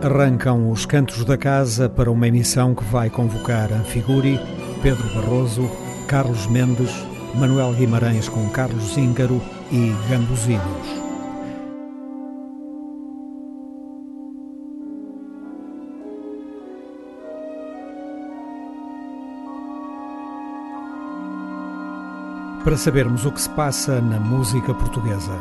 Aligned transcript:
Arrancam 0.00 0.70
os 0.70 0.86
cantos 0.86 1.24
da 1.24 1.36
casa 1.36 1.88
para 1.88 2.08
uma 2.08 2.28
emissão 2.28 2.72
que 2.72 2.84
vai 2.84 3.10
convocar 3.10 3.72
Anfiguri, 3.72 4.38
Pedro 4.80 5.02
Barroso, 5.12 5.68
Carlos 6.06 6.46
Mendes, 6.46 7.04
Manuel 7.34 7.72
Guimarães 7.72 8.28
com 8.28 8.48
Carlos 8.50 8.96
Íngaro 8.96 9.42
e 9.72 9.92
Gambuzinos. 10.08 10.62
Para 22.62 22.76
sabermos 22.76 23.26
o 23.26 23.32
que 23.32 23.42
se 23.42 23.50
passa 23.50 24.00
na 24.00 24.20
música 24.20 24.72
portuguesa. 24.72 25.36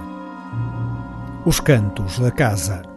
Os 1.46 1.60
Cantos 1.60 2.18
da 2.18 2.32
Casa. 2.32 2.97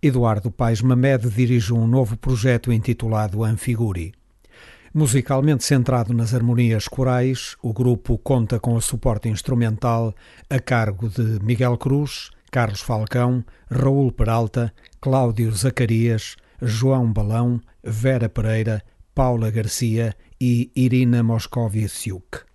Eduardo 0.00 0.50
Paes 0.50 0.80
Mamed 0.80 1.28
dirige 1.28 1.72
um 1.72 1.84
novo 1.84 2.16
projeto 2.16 2.72
intitulado 2.72 3.42
Anfiguri. 3.42 4.12
Musicalmente 4.94 5.64
centrado 5.64 6.14
nas 6.14 6.32
harmonias 6.32 6.86
corais, 6.86 7.56
o 7.60 7.72
grupo 7.72 8.16
conta 8.16 8.60
com 8.60 8.76
a 8.76 8.80
suporte 8.80 9.28
instrumental 9.28 10.14
a 10.48 10.60
cargo 10.60 11.08
de 11.08 11.40
Miguel 11.42 11.76
Cruz, 11.76 12.30
Carlos 12.50 12.80
Falcão, 12.80 13.44
Raul 13.68 14.12
Peralta, 14.12 14.72
Cláudio 15.00 15.50
Zacarias, 15.50 16.36
João 16.62 17.12
Balão, 17.12 17.60
Vera 17.82 18.28
Pereira, 18.28 18.82
Paula 19.12 19.50
Garcia 19.50 20.14
e 20.40 20.70
Irina 20.76 21.24
Moscovici-Siuk. 21.24 22.46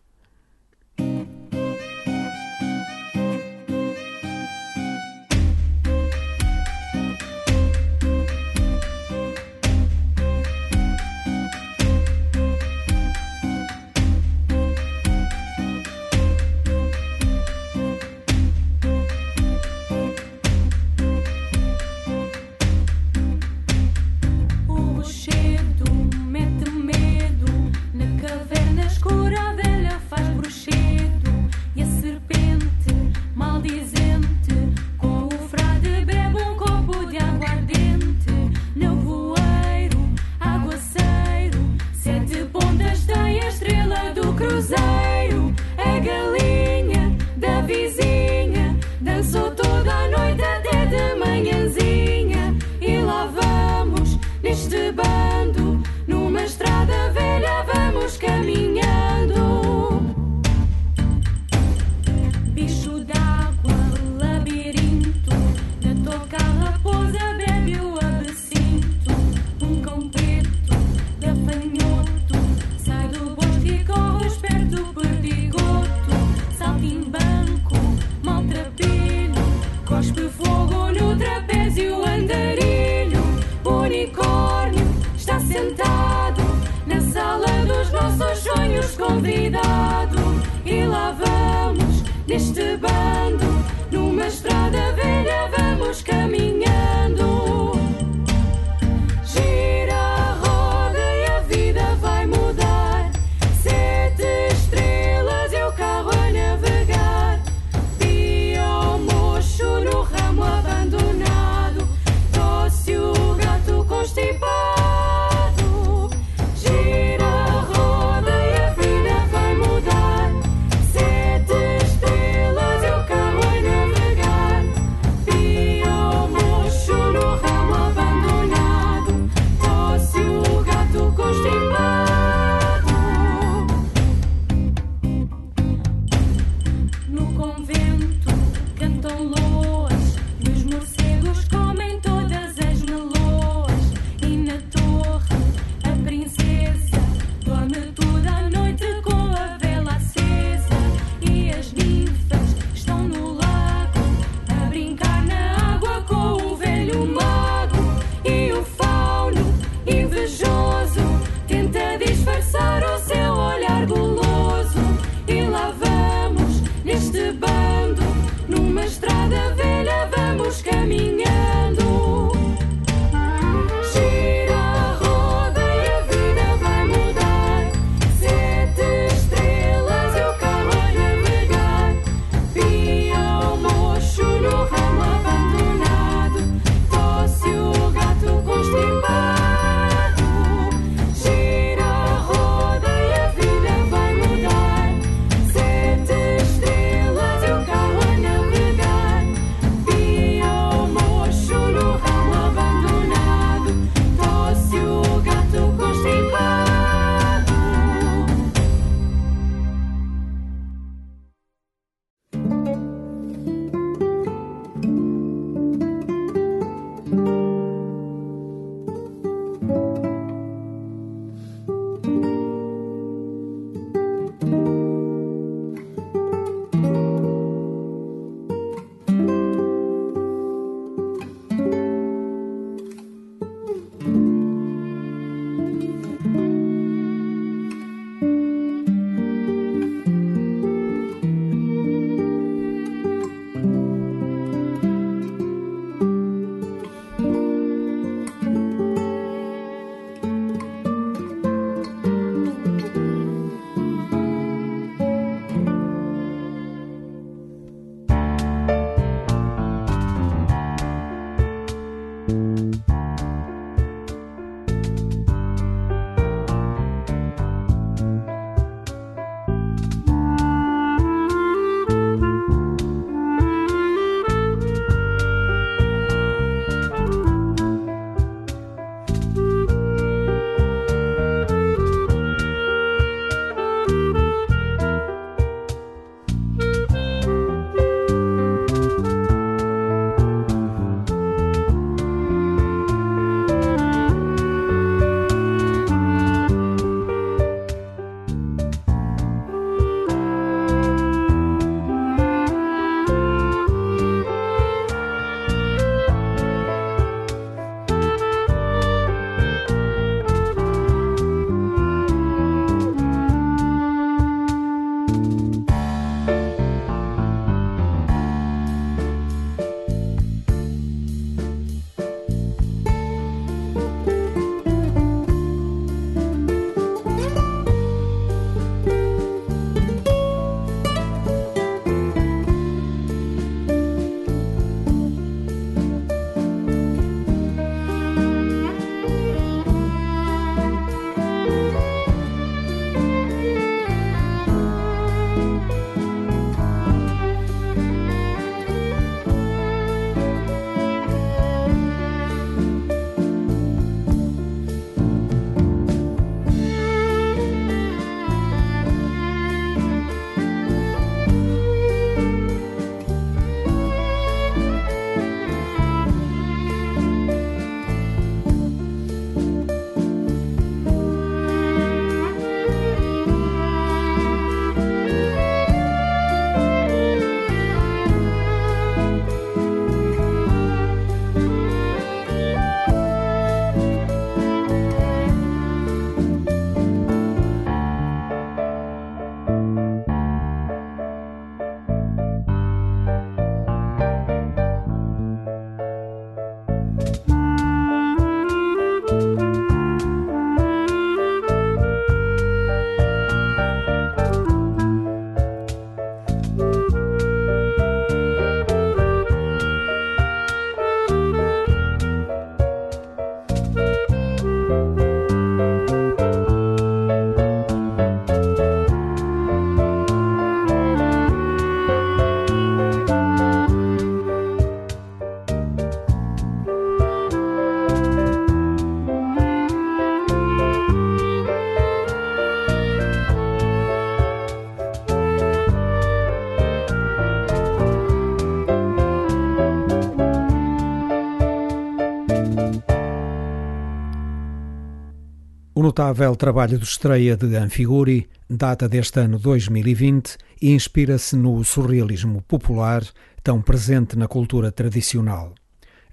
Notável 445.83 446.33
trabalho 446.37 446.79
de 446.79 446.85
estreia 446.85 447.35
de 447.35 447.57
Anfiguri 447.57 448.29
data 448.49 448.87
deste 448.87 449.19
ano 449.19 449.37
2020 449.37 450.37
e 450.61 450.71
inspira-se 450.71 451.35
no 451.35 451.61
surrealismo 451.61 452.41
popular 452.43 453.03
tão 453.43 453.61
presente 453.61 454.17
na 454.17 454.25
cultura 454.25 454.71
tradicional. 454.71 455.53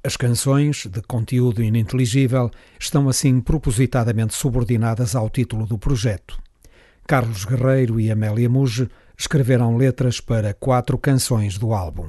As 0.02 0.16
canções, 0.16 0.86
de 0.86 1.00
conteúdo 1.02 1.62
ininteligível, 1.62 2.50
estão 2.80 3.08
assim 3.08 3.40
propositadamente 3.40 4.34
subordinadas 4.34 5.14
ao 5.14 5.30
título 5.30 5.64
do 5.66 5.78
projeto. 5.78 6.36
Carlos 7.06 7.44
Guerreiro 7.44 8.00
e 8.00 8.10
Amélia 8.10 8.48
Muge 8.48 8.88
escreveram 9.16 9.76
letras 9.76 10.20
para 10.20 10.52
quatro 10.52 10.98
canções 10.98 11.56
do 11.56 11.72
álbum. 11.72 12.08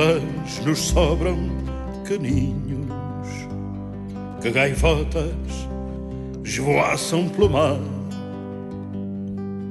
Lutas 0.00 0.64
nos 0.64 0.78
sobram 0.78 1.36
caninhos, 2.08 2.88
que 4.40 4.50
gaivotas 4.50 5.68
esvoaçam 6.42 7.28
pelo 7.28 7.50
mar, 7.50 7.78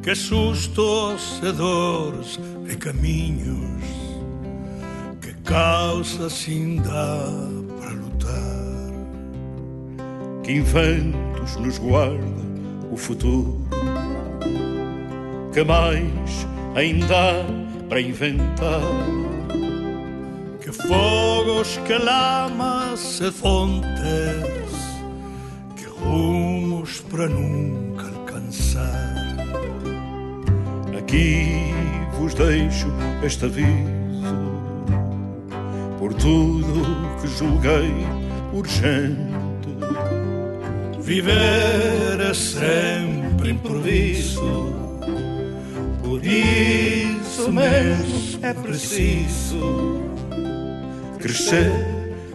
que 0.04 0.14
sustos 0.14 1.42
e 1.42 1.52
dores 1.52 2.40
e 2.72 2.76
caminhos, 2.76 3.84
que 5.20 5.34
causa 5.44 6.30
se 6.30 6.76
dá 6.78 7.26
para 7.80 7.90
lutar, 7.90 8.84
que 10.44 10.52
inventos 10.52 11.56
nos 11.56 11.80
guarda 11.80 12.24
o 12.92 12.96
futuro, 12.96 13.66
que 15.52 15.64
mais 15.64 16.48
ainda 16.76 17.16
há 17.16 17.88
para 17.90 18.00
inventar 18.00 19.29
fogos, 21.60 21.78
que 21.86 21.94
lamas 21.94 23.20
e 23.22 23.32
fontes, 23.32 23.90
que 25.76 25.86
rumos 25.86 27.02
para 27.02 27.28
nunca 27.28 28.06
alcançar. 28.06 29.36
Aqui 30.98 31.74
vos 32.18 32.34
deixo 32.34 32.88
este 33.24 33.46
aviso, 33.46 34.52
por 35.98 36.14
tudo 36.14 36.86
que 37.22 37.28
julguei 37.28 37.94
urgente. 38.54 39.30
Viver 41.00 42.20
é 42.22 42.34
sempre 42.34 43.52
improviso, 43.52 44.74
por 46.04 46.24
isso 46.24 47.52
mesmo 47.52 48.46
é 48.46 48.54
preciso 48.54 50.09
crescer 51.20 51.72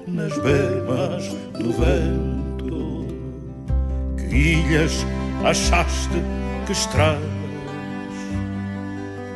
nas 0.06 0.36
bermas 0.38 1.28
do 1.58 1.72
vento. 1.72 3.06
Que 4.16 4.36
ilhas 4.36 5.06
achaste 5.44 6.22
que 6.66 6.72
estradas, 6.72 7.20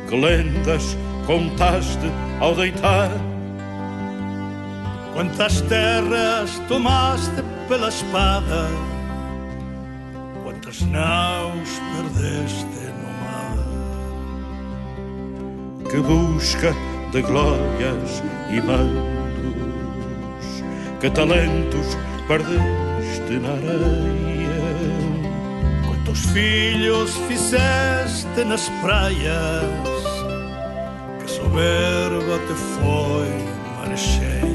que 0.07 0.15
lendas 0.15 0.97
contaste 1.25 2.11
ao 2.39 2.55
deitar. 2.55 3.09
Quantas 5.13 5.61
terras 5.61 6.59
tomaste 6.67 7.43
pela 7.67 7.89
espada, 7.89 8.67
quantas 10.43 10.81
naus 10.83 11.69
perdeste 11.95 12.65
no 13.01 13.09
mar. 13.23 13.57
Que 15.89 15.97
busca 15.97 16.73
de 17.11 17.21
glórias 17.23 18.23
e 18.51 18.61
mãos 18.61 19.18
que 20.99 21.09
talentos 21.09 21.97
perdeste 22.27 23.39
na 23.41 23.51
areia. 23.51 24.49
Quantos 25.85 26.25
filhos 26.31 27.15
fizeste 27.27 28.43
nas 28.45 28.67
praias, 28.81 29.63
que 31.19 31.31
soberba 31.31 32.39
te 32.47 32.53
foi 32.53 33.29
mar 33.77 33.97
cheia. 33.97 34.49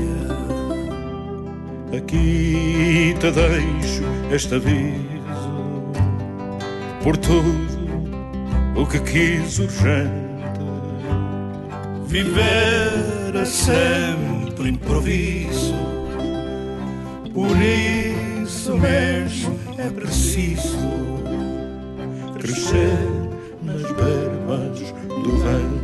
Aqui 1.96 3.14
te 3.20 3.30
deixo 3.30 4.04
este 4.30 4.56
aviso, 4.56 5.92
por 7.02 7.16
tudo 7.16 7.84
o 8.76 8.86
que 8.86 9.00
quis 9.00 9.58
urgente. 9.58 10.24
Viver 12.06 13.34
é 13.34 13.44
sempre 13.44 14.68
improviso 14.68 15.83
por 17.34 17.56
isso 17.60 18.78
mesmo 18.78 19.58
é 19.76 19.90
preciso 19.90 20.78
crescer 22.38 22.96
nas 23.62 23.82
bermas 23.92 24.92
do 25.08 25.36
vento. 25.38 25.83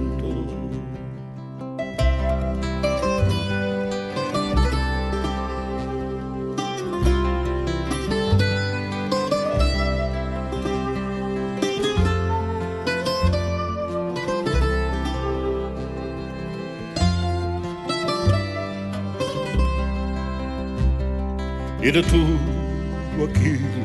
E 21.91 21.93
de 21.93 22.03
tudo 22.03 23.25
aquilo 23.25 23.85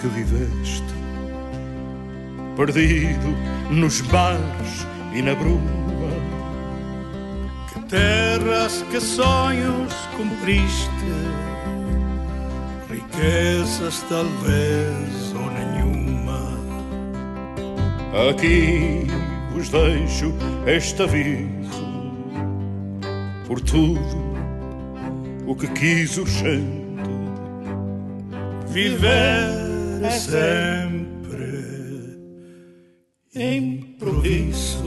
que 0.00 0.08
viveste, 0.08 0.82
perdido 2.56 3.36
nos 3.70 4.00
bares 4.00 4.84
e 5.14 5.22
na 5.22 5.32
bruma, 5.32 6.10
que 7.72 7.80
terras, 7.82 8.84
que 8.90 8.98
sonhos 9.00 9.94
cumpriste, 10.16 10.90
riquezas 12.90 14.04
talvez 14.08 15.32
ou 15.32 15.48
nenhuma. 15.52 16.50
Aqui 18.28 19.06
vos 19.52 19.68
deixo 19.68 20.34
este 20.66 21.00
aviso, 21.00 22.12
por 23.46 23.60
tudo 23.60 24.34
o 25.46 25.54
que 25.54 25.68
quis 25.68 26.18
urgente 26.18 26.85
Viver 28.76 30.02
é 30.02 30.10
sempre 30.10 31.48
improviso, 33.34 34.84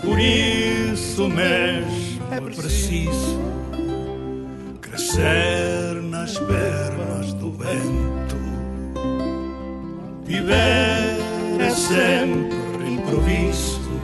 por 0.00 0.18
isso 0.18 1.28
mesmo 1.28 2.22
é 2.32 2.40
preciso 2.40 3.38
crescer 4.80 6.00
nas 6.02 6.38
pernas 6.38 7.34
do 7.34 7.52
vento. 7.52 8.36
Viver 10.24 11.18
é 11.60 11.70
sempre 11.70 12.90
improviso, 12.90 14.00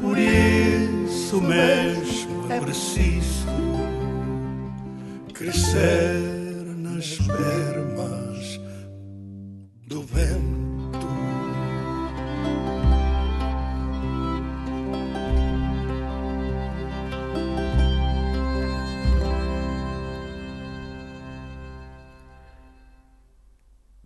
por 0.00 0.18
isso 0.18 1.40
mesmo 1.40 2.52
é 2.52 2.58
preciso 2.58 3.46
crescer 5.32 6.45
nas 6.96 7.18
pernas 7.18 8.60
do 9.86 10.02
vento. 10.02 11.06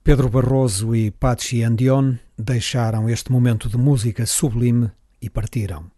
Pedro 0.03 0.29
Barroso 0.29 0.97
e 0.97 1.13
Patsy 1.13 1.63
Andion 1.63 2.17
deixaram 2.37 3.09
este 3.09 3.31
momento 3.31 3.69
de 3.69 3.77
música 3.79 4.27
sublime 4.27 4.91
e 5.23 5.31
partiram. 5.31 5.89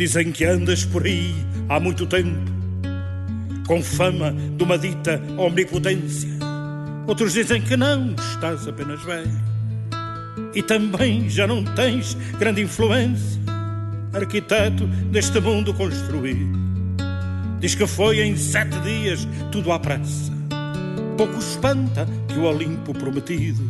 Dizem 0.00 0.32
que 0.32 0.46
andas 0.46 0.82
por 0.82 1.04
aí 1.04 1.30
há 1.68 1.78
muito 1.78 2.06
tempo, 2.06 2.50
com 3.66 3.82
fama 3.82 4.34
de 4.56 4.64
uma 4.64 4.78
dita 4.78 5.20
omnipotência. 5.36 6.30
Outros 7.06 7.34
dizem 7.34 7.60
que 7.60 7.76
não, 7.76 8.14
estás 8.14 8.66
apenas 8.66 9.02
velho. 9.04 9.30
E 10.54 10.62
também 10.62 11.28
já 11.28 11.46
não 11.46 11.62
tens 11.62 12.14
grande 12.38 12.62
influência, 12.62 13.42
arquiteto 14.14 14.86
deste 14.86 15.38
mundo 15.38 15.74
construído. 15.74 16.58
Diz 17.60 17.74
que 17.74 17.86
foi 17.86 18.22
em 18.22 18.38
sete 18.38 18.80
dias 18.80 19.28
tudo 19.52 19.70
à 19.70 19.78
pressa. 19.78 20.32
Pouco 21.18 21.38
espanta 21.38 22.08
que 22.26 22.38
o 22.38 22.44
Olimpo 22.44 22.94
prometido 22.94 23.62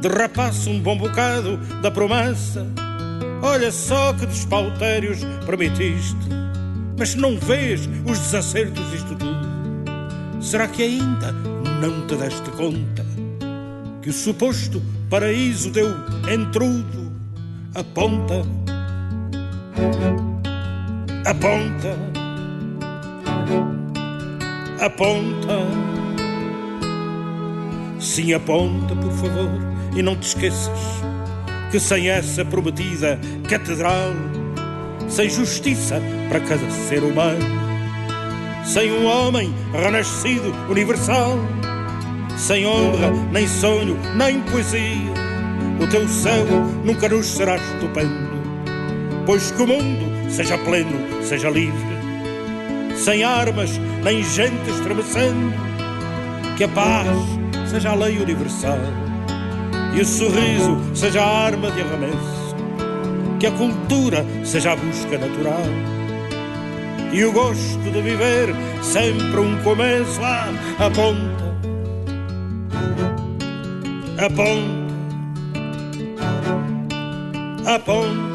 derrapasse 0.00 0.68
um 0.68 0.80
bom 0.80 0.98
bocado 0.98 1.58
da 1.80 1.92
promessa. 1.92 2.66
Olha 3.44 3.72
só 3.72 4.12
que 4.12 4.24
despautérios 4.24 5.18
permitiste, 5.44 6.28
mas 6.96 7.16
não 7.16 7.36
vês 7.36 7.88
os 8.08 8.16
desacertos 8.20 8.88
disto 8.92 9.16
tudo, 9.16 10.40
será 10.40 10.68
que 10.68 10.80
ainda 10.80 11.32
não 11.80 12.06
te 12.06 12.14
deste 12.14 12.48
conta 12.52 13.04
que 14.00 14.10
o 14.10 14.12
suposto 14.12 14.80
paraíso 15.10 15.72
deu 15.72 15.88
entrudo? 16.32 17.10
Aponta, 17.74 18.46
aponta, 21.26 21.98
aponta. 24.80 25.82
Sim, 27.98 28.34
aponta, 28.34 28.94
por 28.94 29.12
favor, 29.12 29.50
e 29.96 30.02
não 30.02 30.14
te 30.14 30.28
esqueças 30.28 31.02
que 31.72 31.80
sem 31.80 32.10
essa 32.10 32.44
prometida 32.44 33.18
catedral, 33.48 34.12
sem 35.08 35.30
justiça 35.30 36.02
para 36.28 36.38
cada 36.40 36.70
ser 36.70 37.02
humano, 37.02 37.40
sem 38.62 38.92
um 38.92 39.06
homem 39.06 39.54
renascido 39.72 40.54
universal, 40.68 41.38
sem 42.36 42.66
honra, 42.66 43.10
nem 43.32 43.48
sonho, 43.48 43.98
nem 44.14 44.42
poesia, 44.42 45.14
o 45.80 45.86
teu 45.86 46.06
céu 46.06 46.44
nunca 46.84 47.08
nos 47.08 47.24
será 47.24 47.56
estupendo, 47.56 48.42
pois 49.24 49.50
que 49.50 49.62
o 49.62 49.66
mundo 49.66 50.30
seja 50.30 50.58
pleno, 50.58 51.22
seja 51.22 51.48
livre, 51.48 51.96
sem 52.96 53.24
armas, 53.24 53.80
nem 54.04 54.22
gente 54.22 54.68
estremecendo, 54.68 55.54
que 56.58 56.64
a 56.64 56.68
paz 56.68 57.06
seja 57.70 57.92
a 57.92 57.94
lei 57.94 58.18
universal 58.18 59.01
e 59.94 60.00
o 60.00 60.04
sorriso 60.04 60.78
seja 60.94 61.22
a 61.22 61.46
arma 61.46 61.70
de 61.70 61.80
arremesso, 61.80 62.56
que 63.38 63.46
a 63.46 63.52
cultura 63.52 64.24
seja 64.44 64.72
a 64.72 64.76
busca 64.76 65.18
natural 65.18 65.62
e 67.12 67.24
o 67.24 67.32
gosto 67.32 67.78
de 67.92 68.00
viver 68.00 68.54
sempre 68.82 69.40
um 69.40 69.62
começo. 69.62 70.20
Ah, 70.22 70.48
aponta, 70.78 71.56
aponta, 74.18 74.82
aponta. 77.66 78.31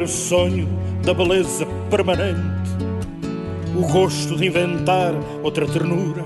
O 0.00 0.08
sonho 0.08 0.66
da 1.04 1.12
beleza 1.12 1.66
permanente, 1.90 2.40
o 3.76 3.86
gosto 3.86 4.34
de 4.36 4.46
inventar 4.46 5.12
outra 5.42 5.66
ternura, 5.66 6.24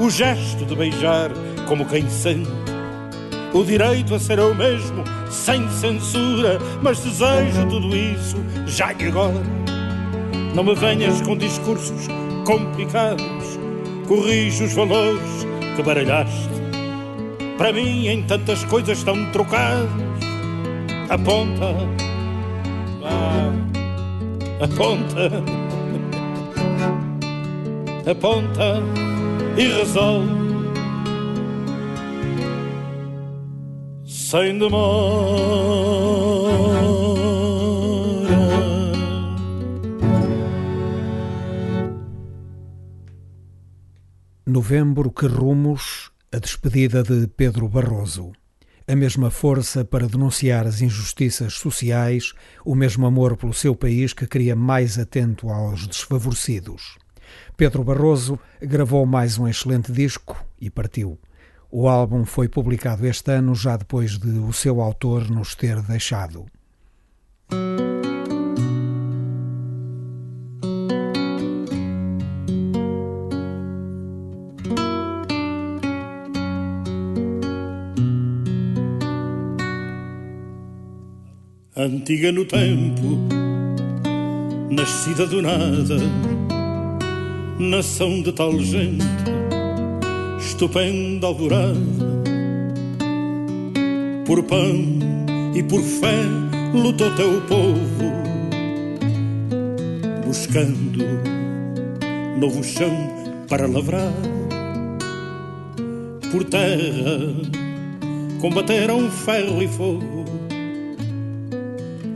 o 0.00 0.08
gesto 0.08 0.64
de 0.64 0.76
beijar 0.76 1.30
como 1.68 1.84
quem 1.84 2.08
sente, 2.08 2.48
o 3.52 3.64
direito 3.64 4.14
a 4.14 4.20
ser 4.20 4.38
eu 4.38 4.54
mesmo, 4.54 5.02
sem 5.28 5.68
censura, 5.68 6.58
mas 6.80 7.00
desejo 7.00 7.66
tudo 7.68 7.94
isso 7.94 8.36
já 8.66 8.94
e 8.94 9.08
agora. 9.08 9.42
Não 10.54 10.62
me 10.62 10.74
venhas 10.74 11.20
com 11.22 11.36
discursos 11.36 12.06
complicados, 12.46 13.58
corrige 14.06 14.62
os 14.62 14.72
valores 14.72 15.44
que 15.74 15.82
baralhaste. 15.82 16.48
Para 17.58 17.72
mim, 17.72 18.06
em 18.06 18.22
tantas 18.22 18.64
coisas 18.64 18.98
estão 18.98 19.30
trocadas, 19.32 19.90
aponta 21.10 21.99
aponta, 24.60 25.30
aponta 28.10 28.82
e 29.56 29.68
resolve 29.68 30.40
sem 34.06 34.58
demora. 34.58 35.90
Novembro, 44.46 45.10
que 45.10 45.26
rumos? 45.26 46.10
A 46.32 46.38
despedida 46.38 47.02
de 47.02 47.26
Pedro 47.26 47.68
Barroso 47.68 48.32
a 48.90 48.96
mesma 48.96 49.30
força 49.30 49.84
para 49.84 50.08
denunciar 50.08 50.66
as 50.66 50.80
injustiças 50.80 51.54
sociais, 51.54 52.32
o 52.64 52.74
mesmo 52.74 53.06
amor 53.06 53.36
pelo 53.36 53.54
seu 53.54 53.74
país 53.74 54.12
que 54.12 54.26
queria 54.26 54.56
mais 54.56 54.98
atento 54.98 55.48
aos 55.48 55.86
desfavorecidos. 55.86 56.98
Pedro 57.56 57.84
Barroso 57.84 58.36
gravou 58.60 59.06
mais 59.06 59.38
um 59.38 59.46
excelente 59.46 59.92
disco 59.92 60.36
e 60.60 60.68
partiu. 60.68 61.18
O 61.70 61.88
álbum 61.88 62.24
foi 62.24 62.48
publicado 62.48 63.06
este 63.06 63.30
ano, 63.30 63.54
já 63.54 63.76
depois 63.76 64.18
de 64.18 64.30
o 64.40 64.52
seu 64.52 64.80
autor 64.80 65.30
nos 65.30 65.54
ter 65.54 65.80
deixado. 65.82 66.46
Antiga 81.82 82.30
no 82.30 82.44
tempo, 82.44 83.16
nascida 84.70 85.26
do 85.26 85.40
nada, 85.40 85.96
nação 87.58 88.20
de 88.22 88.32
tal 88.32 88.58
gente, 88.60 89.04
estupenda 90.38 91.26
alvorada. 91.26 91.80
Por 94.26 94.42
pão 94.42 94.98
e 95.54 95.62
por 95.62 95.80
fé 95.80 96.22
lutou 96.74 97.14
teu 97.14 97.40
povo, 97.42 98.12
buscando 100.26 101.04
novo 102.38 102.62
chão 102.62 102.92
para 103.48 103.66
lavrar. 103.66 104.12
Por 106.30 106.44
terra 106.44 107.18
combateram 108.38 109.10
ferro 109.10 109.62
e 109.62 109.68
fogo 109.68 110.19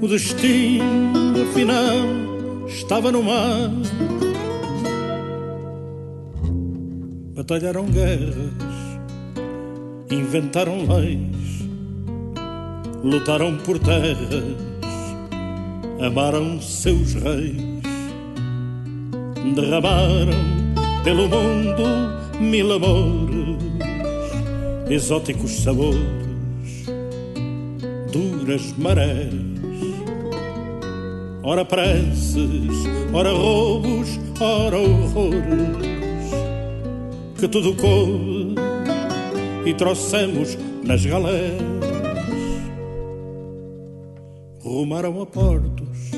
o 0.04 0.08
destino, 0.08 1.42
afinal, 1.48 2.66
estava 2.68 3.10
no 3.10 3.22
mar. 3.22 3.70
Batalharam 7.34 7.86
guerras, 7.86 8.52
inventaram 10.10 10.86
leis, 10.86 11.66
lutaram 13.02 13.56
por 13.58 13.78
terras, 13.78 14.44
amaram 16.06 16.60
seus 16.60 17.14
reis, 17.14 17.56
derramaram 19.54 20.44
pelo 21.02 21.28
mundo 21.30 21.82
mil 22.40 22.74
amores, 22.74 23.58
exóticos 24.90 25.62
sabores, 25.62 26.04
duras 28.12 28.74
marés 28.76 29.53
ora 31.44 31.62
preces, 31.62 32.86
ora 33.12 33.30
roubos, 33.30 34.18
ora 34.40 34.78
horrores, 34.78 36.30
que 37.38 37.46
tudo 37.46 37.74
coube 37.74 38.54
e 39.66 39.74
trouxemos 39.74 40.56
nas 40.82 41.04
galés. 41.04 41.62
Rumaram 44.62 45.20
a 45.20 45.26
portos, 45.26 46.12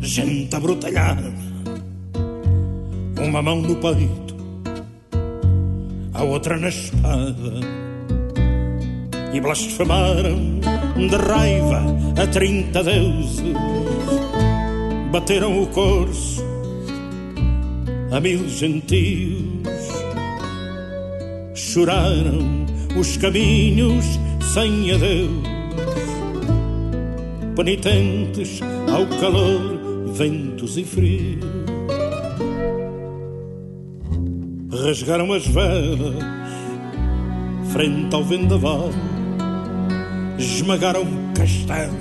gente 0.00 0.54
abrutalhada, 0.54 1.32
uma 3.24 3.40
mão 3.40 3.62
no 3.62 3.76
peito, 3.76 4.34
a 6.12 6.24
outra 6.24 6.58
na 6.58 6.68
espada, 6.68 7.60
e 9.32 9.40
blasfemaram 9.40 10.60
de 10.96 11.16
raiva 11.16 11.82
a 12.20 12.26
trinta 12.26 12.82
deuses 12.82 13.71
bateram 15.12 15.62
o 15.62 15.66
corso 15.66 16.42
a 18.10 18.18
mil 18.18 18.48
gentios, 18.48 19.68
choraram 21.54 22.64
os 22.98 23.18
caminhos 23.18 24.06
sem 24.54 24.90
adeus, 24.90 25.30
penitentes 27.54 28.60
ao 28.90 29.06
calor, 29.20 29.78
ventos 30.14 30.78
e 30.78 30.84
frio. 30.84 31.40
Rasgaram 34.82 35.30
as 35.34 35.46
velas, 35.46 36.24
frente 37.70 38.14
ao 38.14 38.24
vendaval, 38.24 38.88
esmagaram 40.38 41.04
castelas 41.36 41.92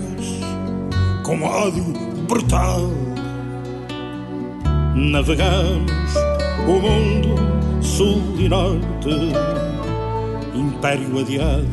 com 1.26 1.44
ódio 1.44 2.12
brutal. 2.28 3.01
Navegamos 4.96 6.14
o 6.68 6.80
mundo 6.80 7.36
sul 7.82 8.22
e 8.38 8.50
norte, 8.50 9.32
império 10.54 11.20
adiado, 11.20 11.68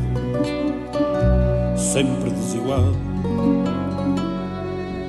sempre 1.77 2.31
desigual. 2.31 2.93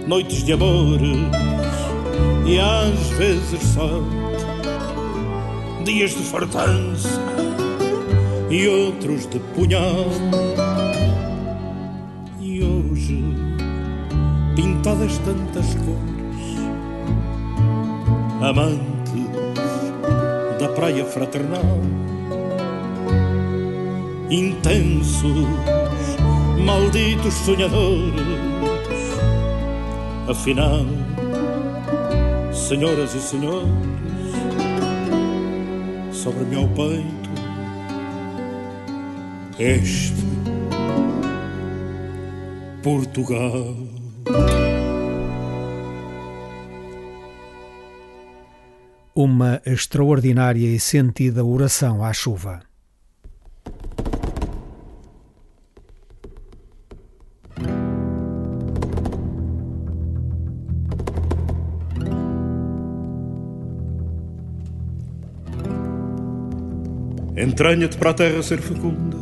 Noites 0.08 0.44
de 0.44 0.54
amores 0.54 1.18
e 2.46 2.60
às 2.60 3.10
vezes 3.18 3.62
sorte, 3.62 4.10
dias 5.86 6.12
de 6.12 6.24
fartança 6.24 7.22
e 8.50 8.68
outros 8.68 9.28
de 9.28 9.40
punhal. 9.40 10.08
E 12.40 12.64
hoje, 12.64 13.24
pintadas 14.56 15.18
tantas 15.20 15.76
cores, 15.76 16.19
amantes 18.42 18.90
da 20.60 20.70
praia 20.70 21.06
fraternal, 21.06 21.80
intensos, 24.30 25.48
malditos 26.64 27.34
sonhadores, 27.34 28.22
afinal, 30.30 30.86
senhoras 32.54 33.14
e 33.14 33.20
senhores, 33.20 33.70
sobre-me 36.12 36.56
ao 36.56 36.68
peito 36.70 37.30
este 39.60 40.24
Portugal. 42.82 43.99
Uma 49.22 49.62
extraordinária 49.66 50.74
e 50.74 50.80
sentida 50.80 51.44
oração 51.44 52.02
à 52.02 52.14
chuva. 52.14 52.62
Entranha-te 67.36 67.98
para 67.98 68.12
a 68.12 68.14
terra 68.14 68.42
ser 68.42 68.62
fecunda, 68.62 69.18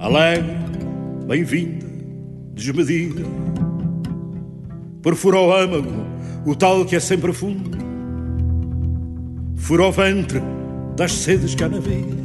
alegre, 0.00 0.56
bem-vinda, 1.28 1.86
desmedida, 2.54 3.22
perfura 5.00 5.38
o 5.38 5.52
âmago, 5.52 6.04
o 6.44 6.56
tal 6.56 6.84
que 6.84 6.96
é 6.96 7.00
sempre 7.00 7.32
fundo, 7.32 7.89
fura 9.60 9.84
o 9.84 9.92
ventre 9.92 10.42
das 10.96 11.12
sedes 11.12 11.54
que 11.54 11.62
há 11.62 11.68
na 11.68 11.78
vida, 11.78 12.16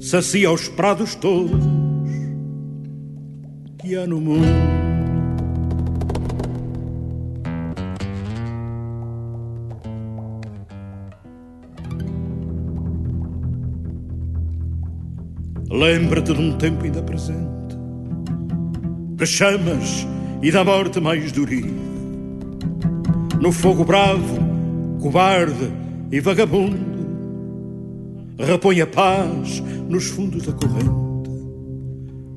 sacia 0.00 0.50
os 0.50 0.66
prados 0.66 1.14
todos 1.14 1.62
que 3.78 3.94
há 3.94 4.06
no 4.06 4.20
mundo. 4.20 4.44
Lembra-te 15.70 16.32
de 16.32 16.40
um 16.40 16.56
tempo 16.56 16.84
ainda 16.84 17.02
presente, 17.02 17.76
de 19.16 19.26
chamas 19.26 20.06
e 20.42 20.50
da 20.50 20.64
morte 20.64 20.98
mais 21.00 21.30
durida. 21.30 21.84
No 23.40 23.52
fogo 23.52 23.84
bravo, 23.84 24.43
cobarde 25.04 25.70
e 26.10 26.18
vagabundo, 26.18 27.04
repõe 28.38 28.80
a 28.80 28.86
paz 28.86 29.60
nos 29.86 30.06
fundos 30.06 30.44
da 30.44 30.52
corrente, 30.54 31.30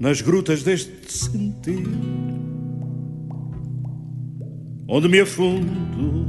nas 0.02 0.20
grutas 0.20 0.64
deste 0.64 1.10
sentir, 1.10 1.88
onde 4.86 5.08
me 5.08 5.22
afundo. 5.22 6.28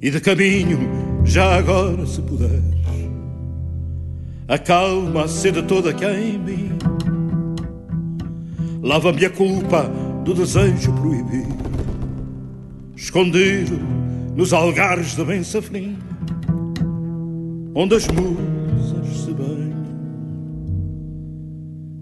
E 0.00 0.08
de 0.08 0.20
caminho, 0.20 0.78
já 1.24 1.56
agora 1.56 2.06
se 2.06 2.22
puder, 2.22 2.77
acalma 4.48 5.24
a 5.24 5.28
sede 5.28 5.62
toda 5.62 5.92
que 5.92 6.04
há 6.04 6.18
em 6.18 6.38
mim, 6.38 6.70
lava-me 8.82 9.26
a 9.26 9.30
culpa 9.30 9.82
do 10.24 10.32
desejo 10.32 10.92
proibido, 10.94 11.54
escondido 12.96 13.78
nos 14.34 14.54
algares 14.54 15.14
de 15.14 15.24
bem 15.24 15.42
safrim, 15.42 15.98
onde 17.74 17.96
as 17.96 18.08
musas 18.08 19.06
se 19.24 19.32
banham 19.32 19.84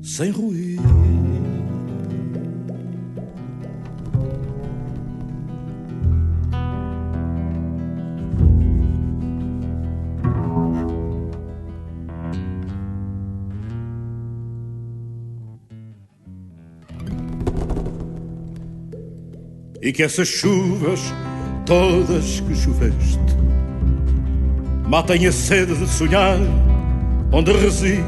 sem 0.01 0.31
ruído. 0.31 1.06
E 19.87 19.92
que 19.92 20.03
essas 20.03 20.27
chuvas, 20.27 21.14
todas 21.64 22.40
que 22.40 22.57
choveste, 22.57 23.20
matem 24.88 25.29
a 25.29 25.31
sede 25.31 25.77
de 25.77 25.88
sonhar 25.88 26.40
onde 27.31 27.53
resido 27.53 28.03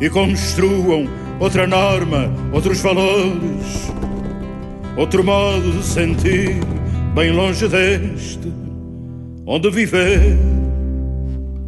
e 0.00 0.10
construam 0.10 1.06
outra 1.38 1.68
norma, 1.68 2.28
outros 2.52 2.80
valores, 2.80 3.92
outro 4.96 5.22
modo 5.22 5.70
de 5.70 5.84
sentir, 5.84 6.56
bem 7.14 7.30
longe 7.30 7.68
deste, 7.68 8.52
onde 9.46 9.70
viver 9.70 10.36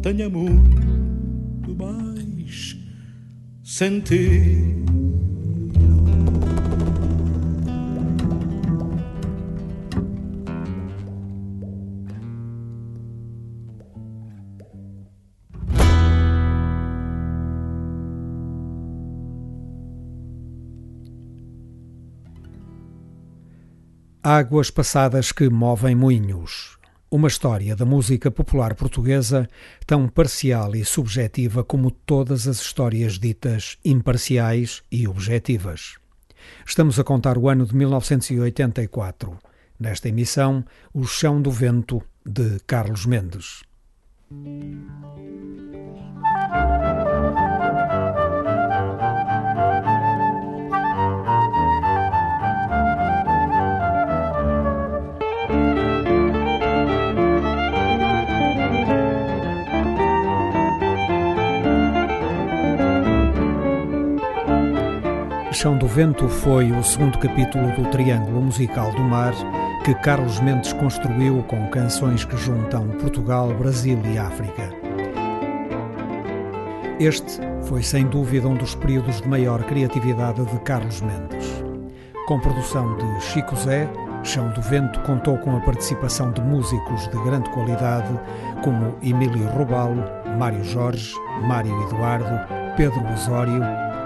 tenha 0.01 0.27
muito 0.27 1.73
mais 1.73 2.75
sentido. 3.63 4.74
Águas 24.27 24.71
passadas 24.71 25.31
que 25.31 25.47
movem 25.51 25.93
moinhos. 25.93 26.79
Uma 27.11 27.27
história 27.27 27.75
da 27.75 27.85
música 27.85 28.31
popular 28.31 28.73
portuguesa 28.73 29.47
tão 29.85 30.07
parcial 30.07 30.75
e 30.75 30.83
subjetiva 30.83 31.63
como 31.63 31.91
todas 31.91 32.47
as 32.47 32.59
histórias 32.59 33.19
ditas 33.19 33.77
imparciais 33.85 34.81
e 34.91 35.07
objetivas. 35.07 35.97
Estamos 36.65 36.99
a 36.99 37.03
contar 37.03 37.37
o 37.37 37.47
ano 37.47 37.67
de 37.67 37.75
1984. 37.75 39.37
Nesta 39.79 40.09
emissão, 40.09 40.65
O 40.91 41.05
Chão 41.05 41.39
do 41.39 41.51
Vento, 41.51 42.01
de 42.25 42.59
Carlos 42.65 43.05
Mendes. 43.05 43.61
Chão 65.65 65.79
do 65.79 65.87
Vento 65.87 66.29
foi 66.29 66.71
o 66.71 66.83
segundo 66.83 67.17
capítulo 67.17 67.71
do 67.71 67.89
Triângulo 67.89 68.39
Musical 68.39 68.91
do 68.91 69.01
Mar 69.01 69.33
que 69.83 69.95
Carlos 69.95 70.39
Mendes 70.39 70.71
construiu 70.73 71.41
com 71.47 71.67
canções 71.69 72.23
que 72.23 72.37
juntam 72.37 72.87
Portugal, 72.99 73.51
Brasil 73.51 73.99
e 74.05 74.15
África. 74.15 74.69
Este 76.99 77.39
foi 77.63 77.81
sem 77.81 78.05
dúvida 78.05 78.47
um 78.47 78.53
dos 78.53 78.75
períodos 78.75 79.19
de 79.21 79.27
maior 79.27 79.63
criatividade 79.63 80.45
de 80.45 80.59
Carlos 80.59 81.01
Mendes. 81.01 81.63
Com 82.27 82.39
produção 82.39 82.95
de 82.97 83.23
Chico 83.23 83.55
Zé, 83.55 83.89
Chão 84.21 84.47
do 84.51 84.61
Vento 84.61 84.99
contou 84.99 85.35
com 85.39 85.57
a 85.57 85.61
participação 85.61 86.31
de 86.31 86.43
músicos 86.43 87.07
de 87.07 87.17
grande 87.23 87.49
qualidade 87.49 88.13
como 88.63 88.95
Emílio 89.01 89.47
Robalo, 89.47 90.03
Mário 90.37 90.63
Jorge, 90.63 91.15
Mário 91.41 91.73
Eduardo, 91.87 92.39
Pedro 92.77 93.03
Osório 93.11 93.63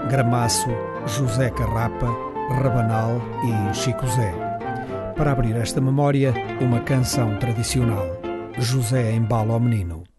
Gramaço, 0.08 0.68
José 1.06 1.50
Carrapa, 1.50 2.06
Rabanal 2.50 3.20
e 3.44 3.74
Chico 3.74 4.06
Zé. 4.06 4.32
Para 5.16 5.32
abrir 5.32 5.56
esta 5.56 5.80
memória, 5.80 6.32
uma 6.60 6.80
canção 6.80 7.36
tradicional. 7.36 8.06
José 8.58 9.12
embala 9.12 9.56
o 9.56 9.60
menino. 9.60 10.09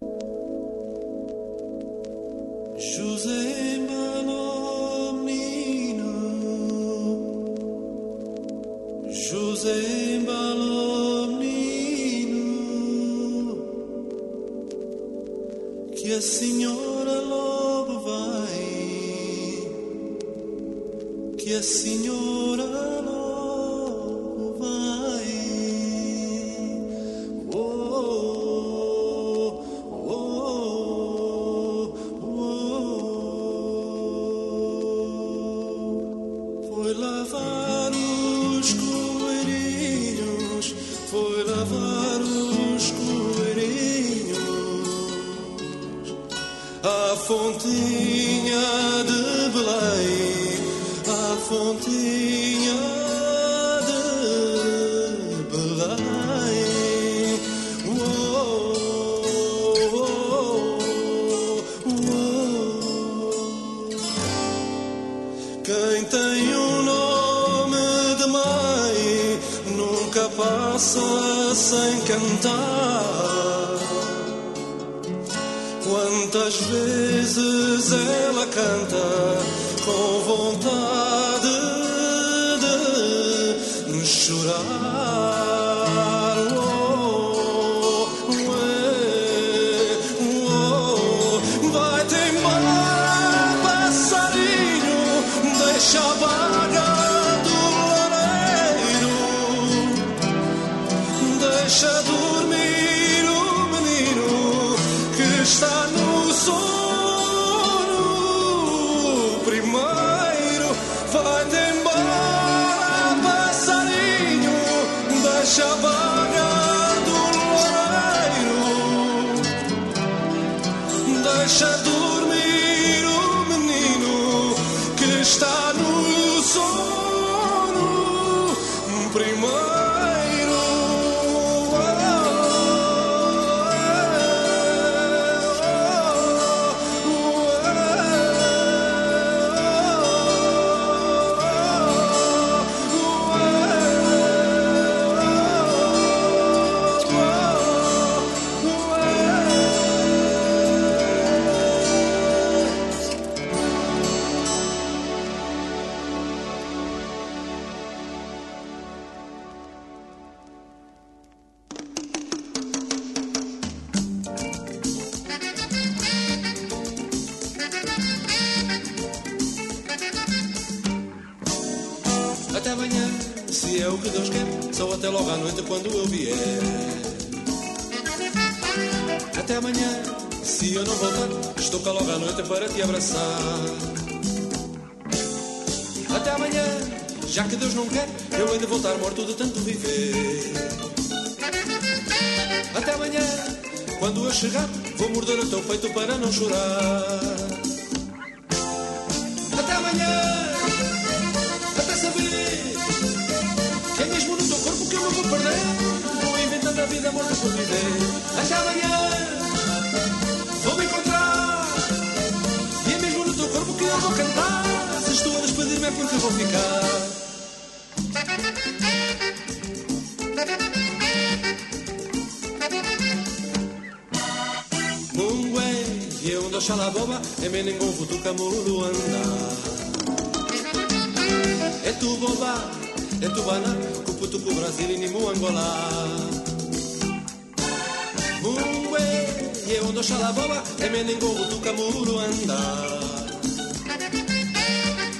nem 241.03 241.17
gogo 241.19 241.45
do 241.45 241.59
camuro 241.61 242.19
andar. 242.19 243.01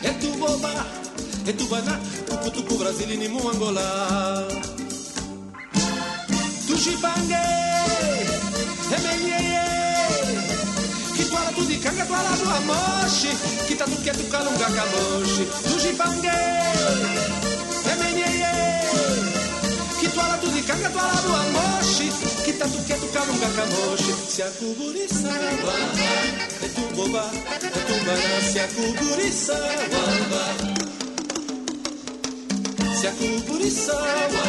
É 0.04 0.10
tu 0.14 0.28
boba, 0.38 0.86
é 1.46 1.50
etu 1.50 1.66
bana, 1.66 2.00
kuputuku 2.30 2.78
Brasil 2.78 3.08
ni 3.08 3.28
mu 3.28 3.50
Angola 3.50 4.48
Tujipange, 6.68 7.44
emenyeye 8.96 9.54
é 9.54 11.16
que 11.16 11.24
tu 11.56 11.66
dikanga, 11.66 12.06
twala 12.06 12.30
do 12.38 12.50
amoshi 12.50 13.32
Kita 13.68 13.86
tu 13.86 13.98
ketu 14.04 14.24
kalunga 14.32 14.68
kamoshi 14.78 15.44
Tujipange, 15.68 16.38
emenyeye 17.92 18.54
que 20.00 20.08
tu 20.10 20.48
dikanga, 20.52 20.90
twala 20.90 21.22
do 21.22 21.34
amor. 21.36 21.81
Tá 22.62 22.68
tatuqueto, 22.68 23.08
calunga, 23.08 23.50
camoche, 23.56 24.14
se 24.30 24.44
a 24.44 24.52
cuburiçaba, 24.52 25.74
é, 25.98 26.66
é 26.66 26.70
tu 26.70 26.96
boba, 26.96 27.32
é 27.34 27.58
tu 27.58 27.96
banã 28.06 28.42
se 28.52 28.60
a 28.60 28.68
cuburiçaba. 28.68 30.44
É 32.86 32.96
se 32.96 33.08
a 33.08 33.12
cuburiçaba, 33.14 34.44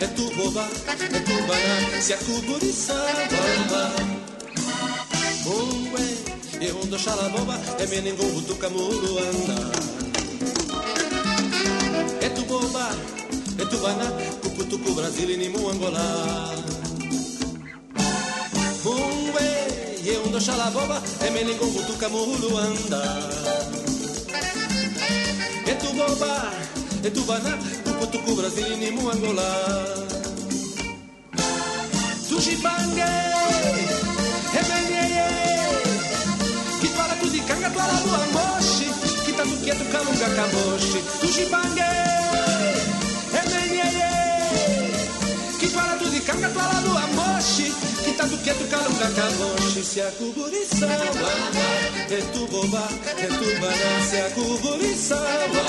é, 0.00 0.04
é 0.04 0.06
tu 0.08 0.34
boba, 0.34 0.68
é 0.98 1.20
tu 1.20 1.46
banã 1.46 2.00
se 2.00 2.12
a 2.12 2.16
cuburiça, 2.18 2.94
cuburiçaba. 3.28 3.92
Oh, 5.46 5.98
é, 5.98 6.66
e 6.66 6.72
onda 6.72 6.98
xalaboba, 6.98 7.60
é 7.78 7.86
menengo, 7.86 8.40
do 8.40 8.56
camuru, 8.56 9.18
anda. 9.18 9.70
É 12.20 12.28
tu 12.30 12.42
boba, 12.46 12.90
é 13.58 13.64
tu 13.64 13.78
baná, 13.78 14.10
cucutucu, 14.42 14.92
Brasil 14.94 15.30
e 15.30 15.36
Nimu, 15.36 15.70
Angola. 15.70 16.81
Ué, 20.32 20.36
eu 20.36 20.38
ando 20.38 20.40
xalaboba, 20.40 21.02
é 21.20 21.30
meningo, 21.30 21.66
tu 21.84 21.92
camuro 21.98 22.56
anda 22.56 23.02
Etuboba, 25.66 26.50
Etubana, 27.04 27.58
Tucutucu, 27.84 28.34
Brasil, 28.36 28.76
Nimu, 28.78 29.10
Angola. 29.10 29.42
Tujibangue, 32.28 33.04
Rebenye, 34.54 35.04
Kitwala, 36.80 37.14
Tudicanga, 37.20 37.70
Twala, 37.70 37.92
Lua, 38.04 38.26
Moshi, 38.32 38.88
Kitatu, 39.26 39.56
Quieto, 39.62 39.84
Calunga, 39.92 40.28
Camoshi. 40.34 41.00
Tujibangue, 41.20 41.82
Rebenye, 41.82 42.01
Moshi, 48.22 48.36
Kitatu, 48.36 48.36
Quieto, 48.42 48.64
Calunga, 48.68 49.08
Camoshi. 49.14 49.82
Se 49.82 50.00
a 50.00 50.10
cuburiçaba, 50.12 51.28
Etuboba, 52.10 52.88
Etubana, 53.18 54.02
se 54.08 54.16
a 54.20 54.30
cuburiçaba, 54.30 55.64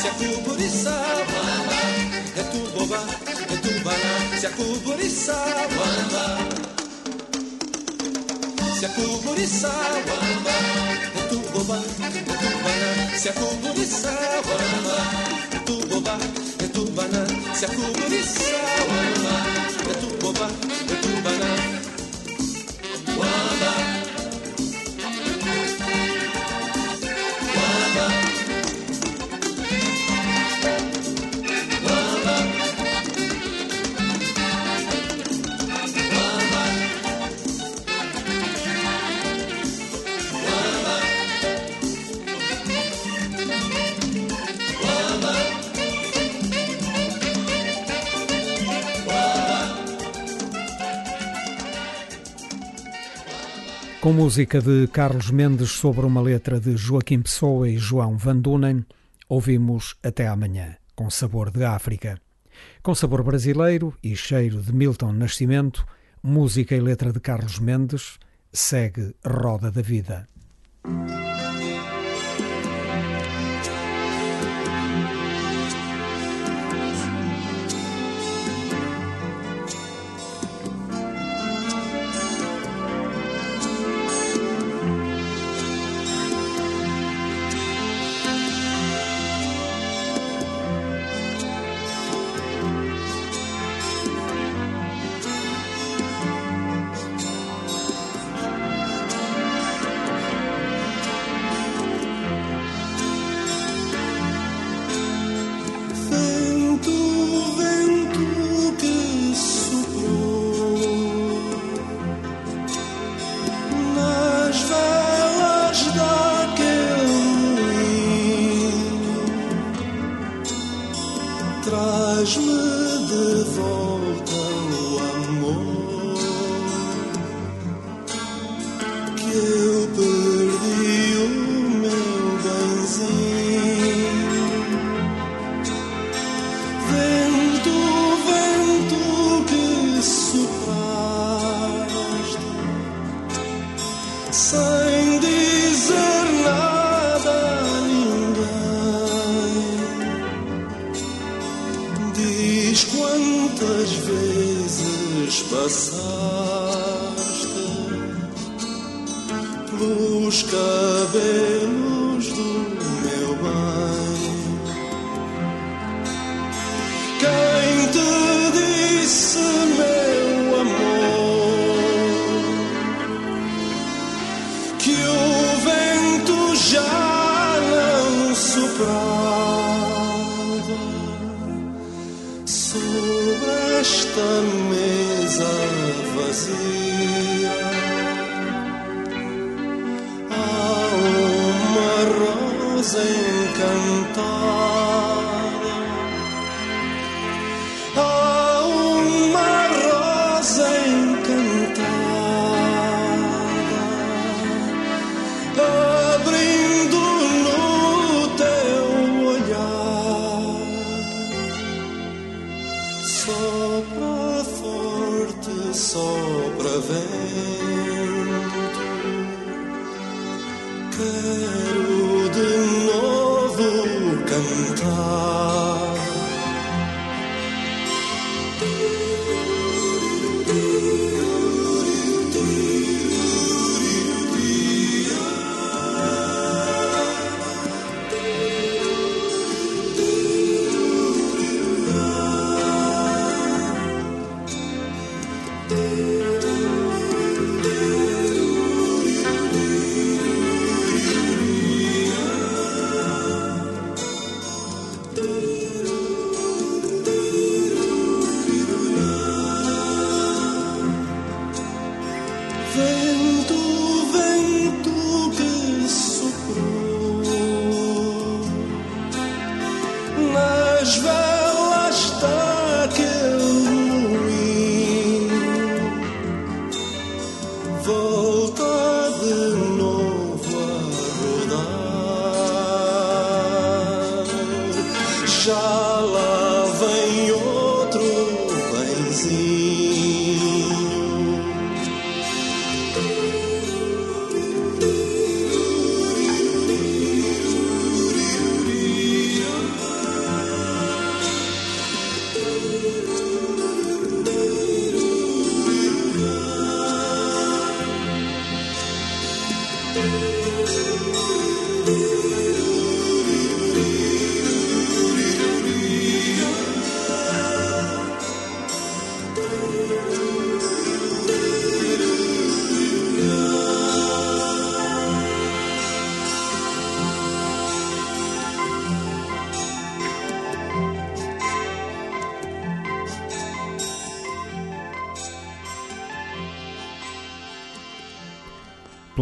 se 0.00 0.06
a 0.08 0.10
cuburiçaba, 0.10 1.42
Etuboba, 2.36 3.00
Etubana, 3.52 4.12
a 16.08 16.43
cuburiçaba, 16.74 17.26
se 17.54 17.64
a 17.64 17.68
Etubana, 17.68 18.20
se 18.24 18.54
a 18.54 18.62
Etubana, 18.66 19.38
se 19.70 19.90
a 19.90 20.94
cuburiçaba, 20.98 21.53
Com 54.04 54.12
música 54.12 54.60
de 54.60 54.86
Carlos 54.88 55.30
Mendes 55.30 55.70
sobre 55.70 56.04
uma 56.04 56.20
letra 56.20 56.60
de 56.60 56.76
Joaquim 56.76 57.22
Pessoa 57.22 57.66
e 57.66 57.78
João 57.78 58.18
Van 58.18 58.36
Dunen, 58.36 58.84
ouvimos 59.26 59.96
Até 60.02 60.28
Amanhã, 60.28 60.76
com 60.94 61.08
sabor 61.08 61.50
de 61.50 61.64
África. 61.64 62.20
Com 62.82 62.94
sabor 62.94 63.22
brasileiro 63.22 63.96
e 64.02 64.14
cheiro 64.14 64.60
de 64.60 64.74
Milton 64.74 65.12
Nascimento, 65.12 65.86
música 66.22 66.76
e 66.76 66.80
letra 66.80 67.14
de 67.14 67.18
Carlos 67.18 67.58
Mendes, 67.58 68.18
segue 68.52 69.14
Roda 69.24 69.70
da 69.70 69.80
Vida. 69.80 70.28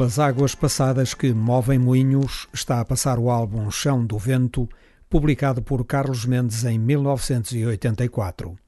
Pelas 0.03 0.19
águas 0.19 0.53
passadas 0.57 1.15
que 1.15 1.33
movem 1.33 1.79
moinhos, 1.79 2.49
está 2.53 2.81
a 2.81 2.85
passar 2.85 3.21
o 3.21 3.31
álbum 3.31 3.71
Chão 3.71 4.05
do 4.05 4.19
Vento, 4.19 4.69
publicado 5.09 5.63
por 5.63 5.85
Carlos 5.85 6.27
Mendes 6.27 6.65
em 6.65 6.77
1984. 6.77 8.59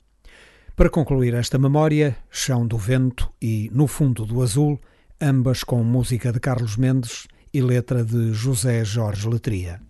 Para 0.76 0.89
concluir 0.89 1.35
esta 1.35 1.59
memória, 1.59 2.16
Chão 2.30 2.64
do 2.64 2.78
Vento 2.78 3.28
e 3.43 3.68
No 3.72 3.89
Fundo 3.89 4.24
do 4.24 4.45
Azul, 4.45 4.80
ambas 5.20 5.64
com 5.64 5.82
música 5.82 6.32
de 6.32 6.39
Carlos 6.39 6.76
Mendes 6.76 7.26
e 7.53 7.61
letra 7.61 8.05
de 8.05 8.32
José 8.32 8.85
Jorge 8.85 9.28
Letria. 9.28 9.80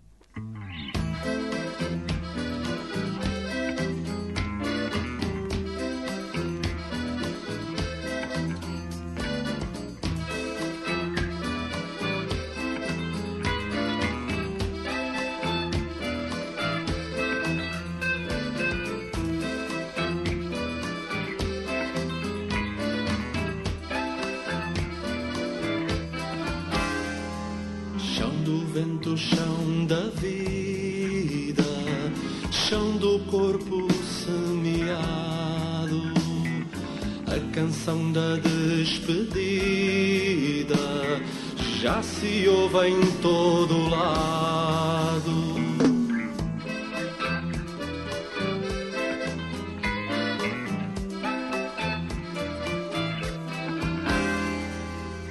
chuva 42.75 42.89
em 42.89 42.99
todo 43.21 43.89
lado. 43.89 45.55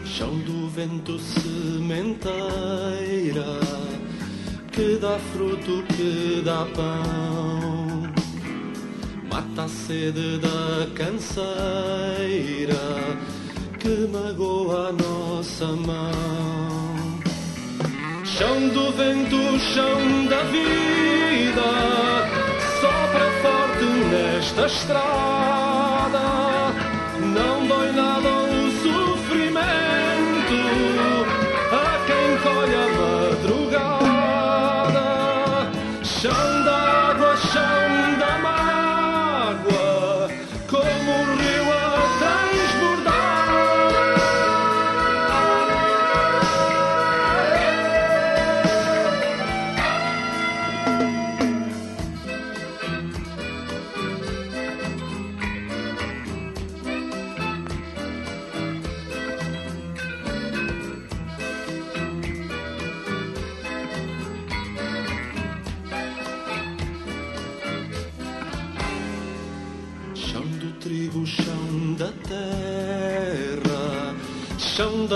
Chão 0.05 0.39
do 0.39 0.69
vento 0.71 1.19
sementeira 1.19 2.25
que 4.73 4.97
dá 4.97 5.19
fruto, 5.19 5.85
que 5.95 6.41
dá 6.45 6.67
pão. 6.75 8.03
Mata 9.31 9.65
a 9.65 9.69
sede 9.69 10.39
da 10.39 10.87
canseira 10.95 11.45
que 13.79 14.09
magoa 14.11 14.89
a 14.89 14.93
nossa 14.93 15.67
mão. 15.67 16.84
Chão 18.37 18.69
do 18.69 18.91
vento, 18.91 19.61
chão 19.61 20.27
da 20.27 20.43
vida, 20.51 21.63
sopra 22.81 23.31
forte 23.43 23.85
nesta 24.11 24.67
estrada, 24.67 26.19
não 27.21 27.65
dói 27.69 27.93
nada. 27.93 28.34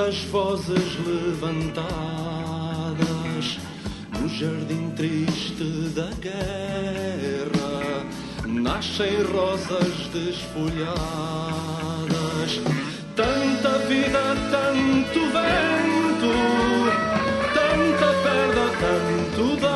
Das 0.08 0.24
vozes 0.32 0.96
levantadas 1.06 1.86
no 4.18 4.26
jardim 4.26 4.90
triste 4.96 5.90
da 5.94 6.08
guerra. 6.22 8.06
Nascem 8.46 9.22
rosas 9.24 10.08
desfolhadas. 10.14 10.96
Tanta 13.14 13.78
vida, 13.86 14.34
tanto 14.50 15.20
vento, 15.36 16.32
tanta 17.52 18.08
perda, 18.24 18.66
tanto 18.80 19.44
dano 19.60 19.67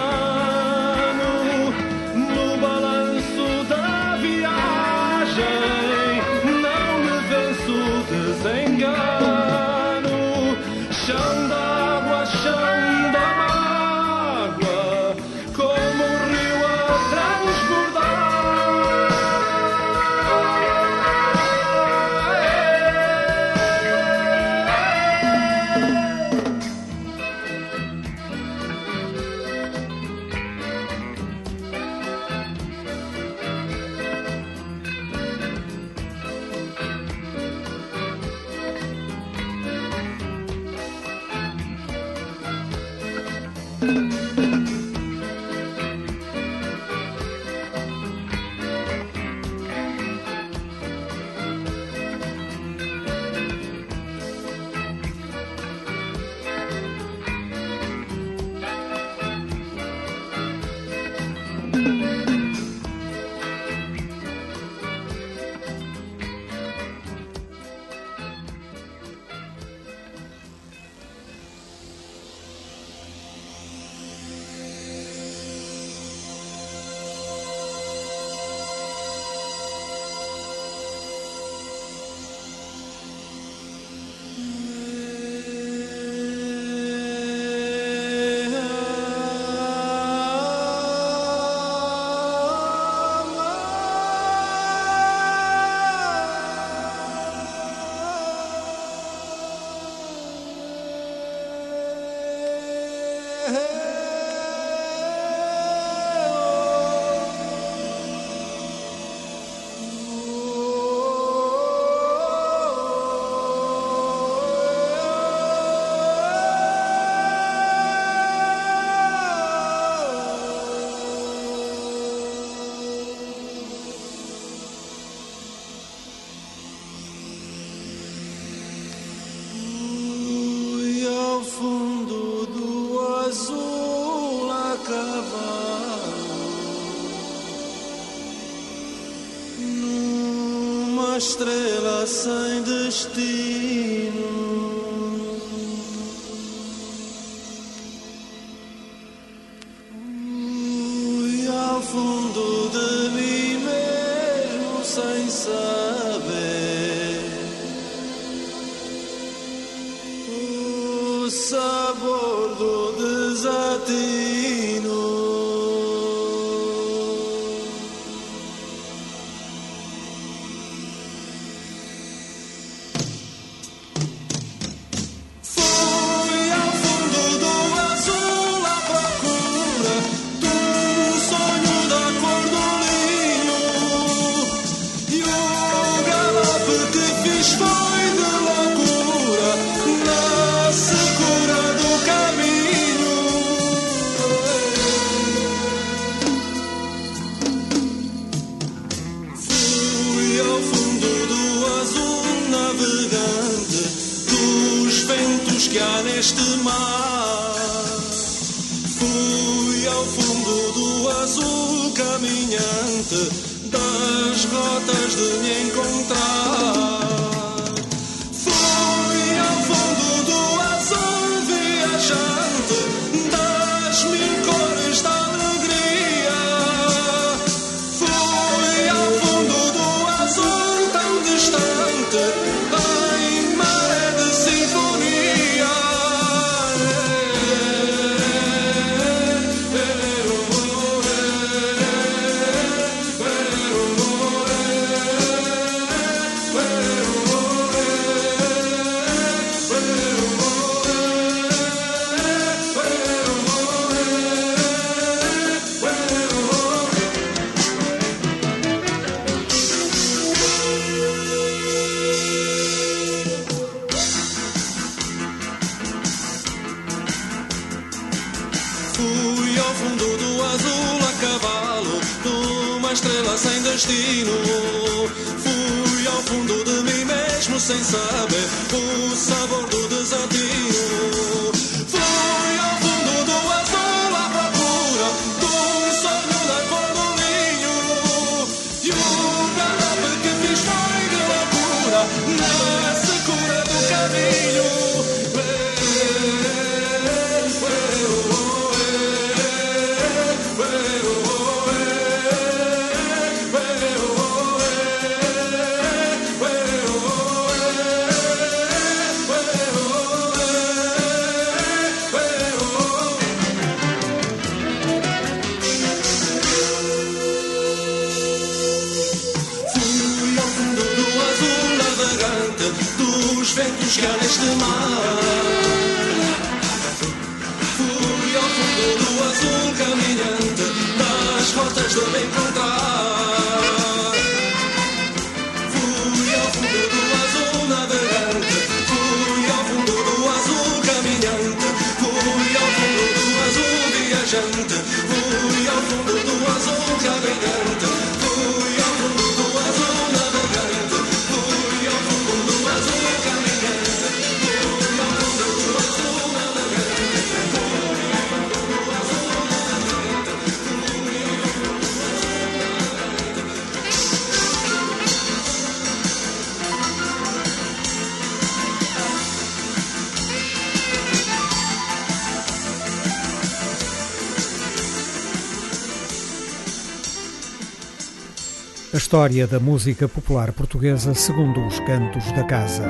história 379.13 379.47
da 379.47 379.61
música 379.61 380.09
popular 380.09 380.53
portuguesa 380.53 381.13
segundo 381.13 381.63
os 381.67 381.79
cantos 381.81 382.33
da 382.33 382.45
casa. 382.45 382.87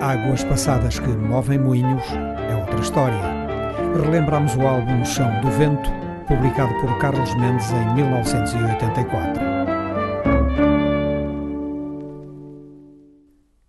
Águas 0.00 0.42
passadas 0.42 0.98
que 0.98 1.06
movem 1.06 1.60
moinhos 1.60 2.02
é 2.50 2.56
outra 2.56 2.80
história. 2.80 3.22
Relembramos 4.02 4.56
o 4.56 4.62
álbum 4.62 5.04
Chão 5.04 5.30
do 5.40 5.48
Vento, 5.52 5.88
publicado 6.26 6.74
por 6.80 6.98
Carlos 6.98 7.32
Mendes 7.36 7.70
em 7.70 7.94
1984. 7.94 9.40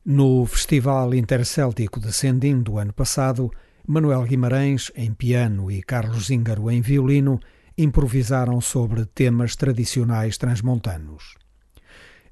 No 0.04 0.44
Festival 0.48 1.14
Intercéltico 1.14 2.00
de 2.00 2.12
Sendim 2.12 2.64
do 2.64 2.80
ano 2.80 2.94
passado, 2.94 3.52
Manuel 3.88 4.24
Guimarães 4.24 4.92
em 4.96 5.14
piano 5.14 5.70
e 5.70 5.84
Carlos 5.84 6.26
Zíngaro 6.26 6.72
em 6.72 6.82
violino 6.82 7.40
improvisaram 7.78 8.60
sobre 8.60 9.06
temas 9.06 9.56
tradicionais 9.56 10.36
transmontanos. 10.36 11.45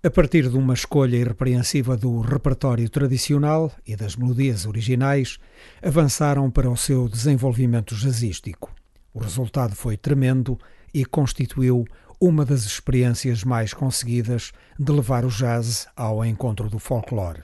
A 0.06 0.12
partir 0.12 0.50
de 0.50 0.58
uma 0.58 0.74
escolha 0.74 1.16
irrepreensiva 1.16 1.96
do 1.96 2.20
repertório 2.20 2.90
tradicional 2.90 3.72
e 3.88 3.96
das 3.96 4.18
melodias 4.18 4.66
originais, 4.66 5.40
avançaram 5.82 6.52
para 6.52 6.70
o 6.70 6.76
seu 6.76 7.08
desenvolvimento 7.08 7.96
jazzístico. 7.96 8.70
O 9.14 9.20
resultado 9.20 9.78
foi 9.78 9.96
tremendo 9.96 10.60
e 10.94 11.06
constituiu 11.06 11.86
uma 12.20 12.44
das 12.44 12.66
experiências 12.66 13.46
mais 13.46 13.74
conseguidas 13.74 14.52
de 14.78 14.92
levar 14.92 15.24
o 15.24 15.30
jazz 15.30 15.88
ao 15.96 16.26
encontro 16.26 16.70
do 16.70 16.80
folclore. 16.80 17.44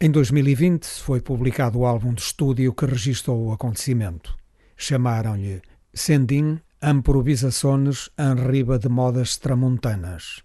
Em 0.00 0.10
2020 0.10 0.86
foi 0.86 1.20
publicado 1.20 1.80
o 1.80 1.84
álbum 1.84 2.14
de 2.14 2.22
estúdio 2.22 2.72
que 2.72 2.86
registrou 2.86 3.48
o 3.48 3.52
acontecimento. 3.52 4.34
Chamaram-lhe 4.74 5.60
Sendin 5.92 6.62
Improvisações 6.82 8.08
en 8.18 8.36
riba 8.36 8.78
de 8.78 8.88
modas 8.88 9.36
tramontanas. 9.36 10.42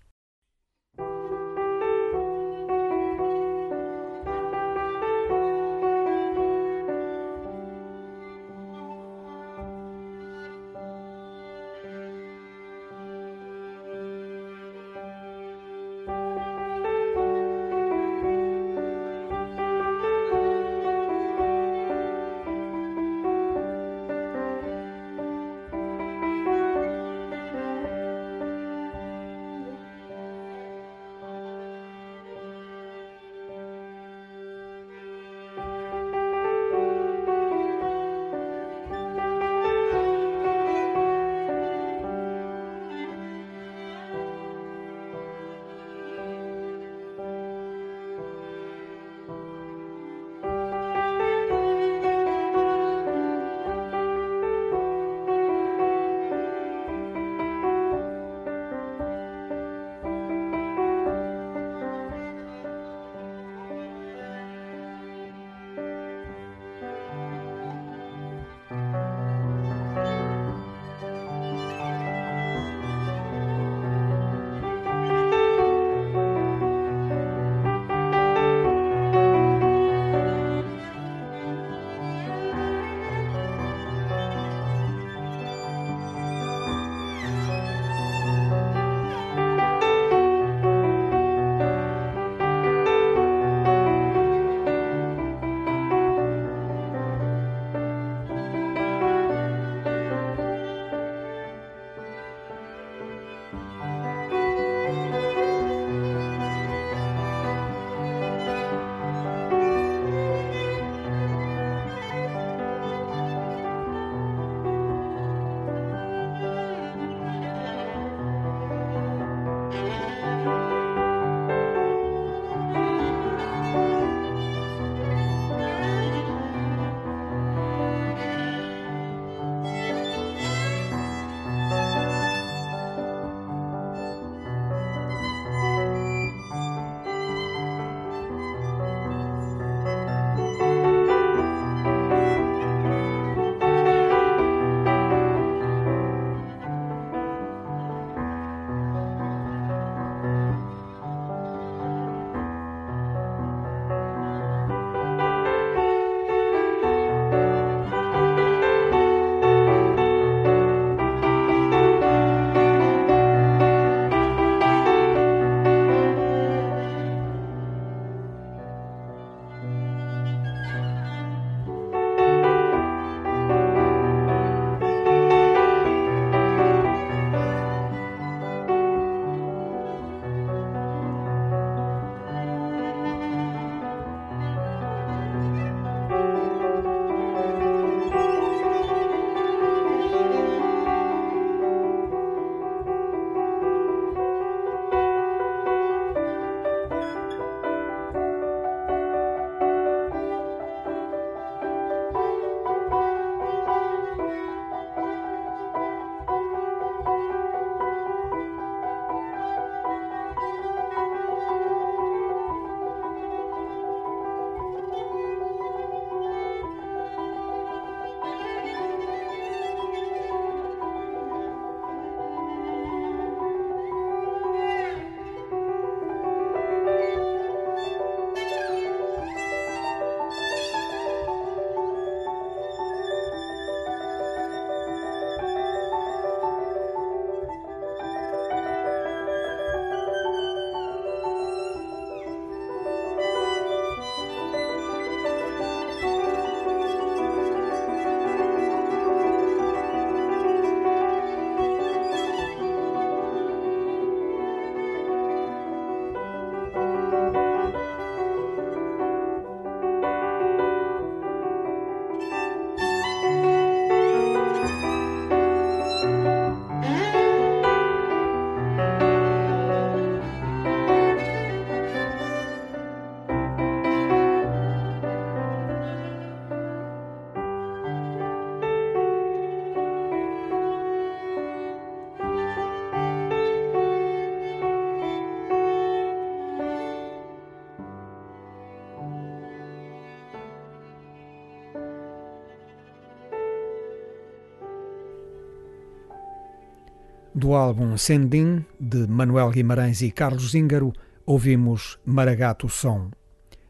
Do 297.37 297.53
álbum 297.53 297.95
Sendin, 297.97 298.65
de 298.79 299.05
Manuel 299.05 299.51
Guimarães 299.51 300.01
e 300.01 300.09
Carlos 300.09 300.53
Zíngaro, 300.53 300.91
ouvimos 301.23 301.99
Maragato 302.03 302.67
Som. 302.67 303.11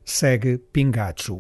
Segue 0.06 0.58
Pingacho. 0.58 1.40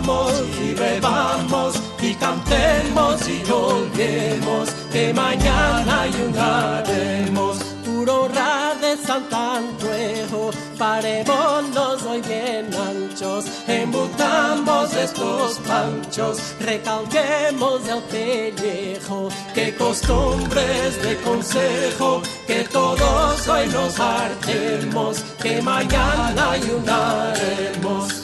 Y 0.00 0.74
bebamos 0.74 1.74
y 2.00 2.14
cantemos 2.14 3.28
y 3.28 3.50
olvidemos 3.50 4.70
que 4.90 5.12
mañana 5.12 6.02
ayunaremos. 6.02 7.58
Puro 7.84 8.28
de 8.28 8.96
San 8.96 9.22
Antruejo, 9.32 10.50
parémonos 10.78 12.02
hoy 12.04 12.22
bien 12.22 12.70
anchos, 12.74 13.44
embutamos 13.68 14.92
estos 14.94 15.58
panchos, 15.60 16.54
recalquemos 16.58 17.86
el 17.86 18.02
pellejo, 18.04 19.28
que 19.54 19.76
costumbres 19.76 21.02
de 21.02 21.16
consejo, 21.18 22.22
que 22.46 22.64
todos 22.64 23.46
hoy 23.46 23.68
nos 23.68 24.00
hartemos, 24.00 25.20
que 25.42 25.60
mañana 25.60 26.52
ayunaremos. 26.52 28.21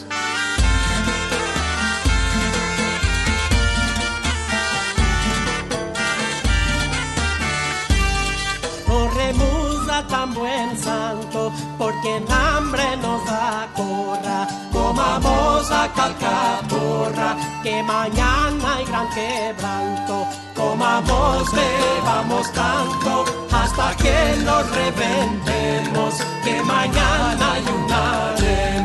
Tan 10.09 10.35
buen 10.35 10.77
santo, 10.79 11.53
porque 11.77 12.17
en 12.17 12.25
hambre 12.33 12.97
nos 12.97 13.23
acorra. 13.29 14.49
Comamos 14.73 15.71
a 15.71 15.89
calcaporra, 15.93 17.37
que 17.63 17.83
mañana 17.83 18.77
hay 18.77 18.85
gran 18.87 19.09
quebranto. 19.11 20.27
Comamos, 20.55 21.53
bebamos 21.53 22.53
tanto, 22.53 23.25
hasta 23.53 23.97
que 23.97 24.43
nos 24.45 24.71
reventemos, 24.71 26.15
que 26.45 26.63
mañana 26.63 27.53
ayunaremos. 27.53 28.78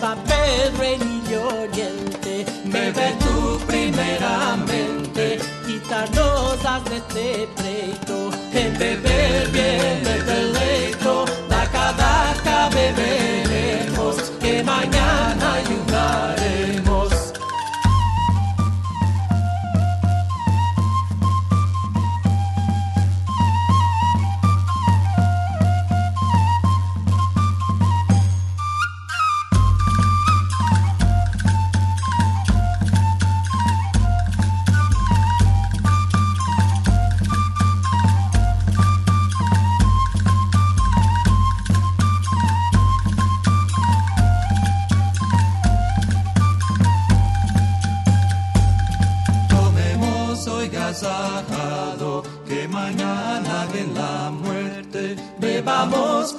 Beba 0.00 0.16
Pedro 0.24 0.82
el 0.82 1.00
Oriente, 1.36 2.46
bebe 2.64 3.14
tú 3.20 3.60
primeramente, 3.66 5.38
quitarnos 5.66 6.58
de 6.84 6.96
este 6.96 7.48
pleito, 7.56 8.30
en 8.52 8.78
beber 8.78 9.48
bien 9.50 10.09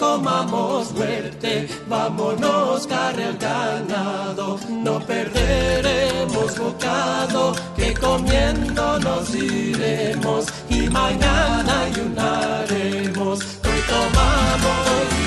comamos 0.01 0.87
fuerte, 0.87 1.67
vámonos 1.87 2.87
carre 2.87 3.23
el 3.29 3.37
ganado, 3.37 4.59
no 4.67 4.99
perderemos 4.99 6.57
bocado, 6.57 7.53
que 7.75 7.93
comiendo 7.93 8.97
nos 8.97 9.35
iremos 9.35 10.47
y 10.69 10.89
mañana 10.89 11.81
ayunaremos. 11.83 13.39
Hoy 13.63 13.81
tomamos 13.87 15.20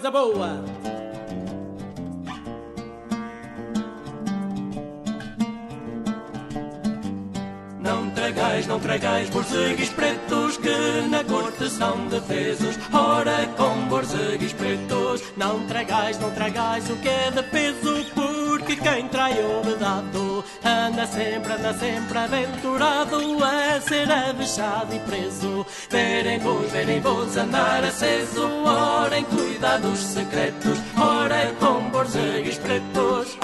coisa 0.00 0.10
boa. 0.10 0.64
Não 7.80 8.10
tragais, 8.10 8.66
não 8.66 8.80
tragais 8.80 9.28
borzeguis 9.30 9.88
pretos 9.90 10.56
que 10.56 11.08
na 11.10 11.22
corte 11.24 11.68
são 11.68 12.06
defesos. 12.06 12.78
Ora, 12.92 13.46
com 13.56 13.88
borzeguis 13.88 14.52
pretos, 14.52 15.22
não 15.36 15.66
tragais, 15.66 16.18
não 16.18 16.30
tragais 16.30 16.88
o 16.88 16.96
que 16.96 17.08
é 17.08 17.30
de 17.30 17.42
peso, 17.42 18.04
porque 18.14 18.76
quem 18.76 19.08
trai 19.08 19.34
o 19.44 19.62
vedado 19.62 20.44
anda 20.64 21.06
sempre, 21.06 21.52
anda 21.52 21.74
sempre 21.74 22.18
aventurado 22.18 23.16
a 23.44 23.80
ser 23.80 24.10
avexado 24.10 24.94
e 24.94 24.98
preso. 25.00 25.66
Verem-vos, 25.90 26.70
verem-vos 26.70 27.36
andar 27.36 27.82
aceso, 27.84 28.48
ora 28.64 29.18
em 29.18 29.24
cuidados 29.24 29.98
secretos, 29.98 30.78
ora 30.96 31.52
com 31.58 31.90
borzegues 31.90 32.58
pretos. 32.58 33.36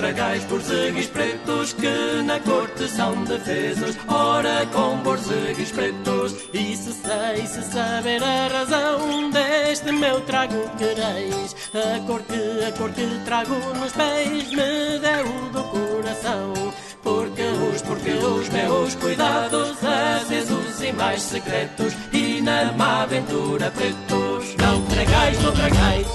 tragais 0.00 0.44
borzeguis 0.44 1.06
pretos 1.08 1.72
que 1.74 2.22
na 2.24 2.40
corte 2.40 2.88
são 2.88 3.22
defesos, 3.24 3.96
ora 4.08 4.66
com 4.72 4.96
borzeguis 4.98 5.70
pretos. 5.70 6.34
E 6.52 6.74
se 6.74 6.92
sei, 6.92 7.46
se 7.46 7.62
saber 7.62 8.22
a 8.22 8.26
razão 8.26 8.39
meu 9.92 10.20
trago 10.22 10.70
quereis, 10.78 11.56
a 11.74 12.00
cor 12.06 12.22
que, 12.22 12.64
a 12.64 12.72
cor 12.72 12.90
que 12.92 13.06
trago 13.24 13.54
nos 13.74 13.92
pés 13.92 14.50
me 14.50 14.98
deu 14.98 15.50
do 15.52 15.62
coração. 15.64 16.52
Porque 17.02 17.42
os, 17.42 17.82
porque 17.82 18.10
os 18.10 18.48
meus 18.50 18.94
cuidados 18.96 19.76
acesos 19.82 20.82
e 20.82 20.92
mais 20.92 21.22
secretos, 21.22 21.94
e 22.12 22.40
na 22.40 22.72
má 22.72 23.02
aventura 23.02 23.70
pretos, 23.70 24.54
não 24.56 24.84
tragais, 24.86 25.42
não 25.42 25.52
tragais. 25.52 26.06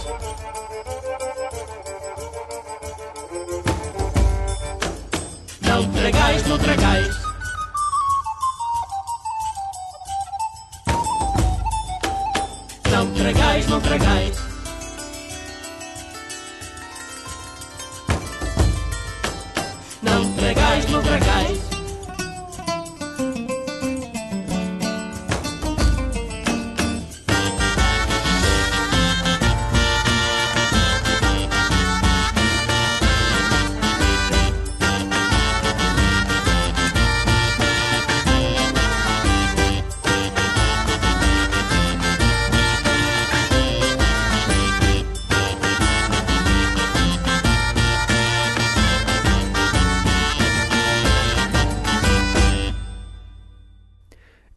Não 5.61 5.91
tragais, 5.91 6.47
não 6.47 6.57
tragais. 6.57 7.24
Tragais, 13.99 14.37
não 14.37 14.44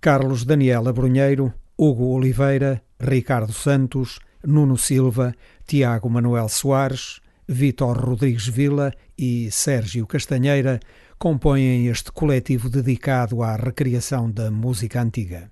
Carlos 0.01 0.45
Daniela 0.45 0.93
Brunheiro, 0.93 1.53
Hugo 1.77 2.15
Oliveira, 2.15 2.81
Ricardo 3.01 3.53
Santos, 3.53 4.21
Nuno 4.47 4.79
Silva, 4.79 5.35
Tiago 5.67 6.09
Manuel 6.09 6.49
Soares, 6.49 7.21
Vítor 7.49 7.99
Rodrigues 7.99 8.47
Vila 8.47 8.93
e 9.19 9.51
Sérgio 9.51 10.07
Castanheira 10.07 10.79
compõem 11.19 11.89
este 11.89 12.13
coletivo 12.13 12.71
dedicado 12.71 13.43
à 13.43 13.57
recriação 13.57 14.31
da 14.31 14.53
música 14.53 15.03
antiga. 15.03 15.51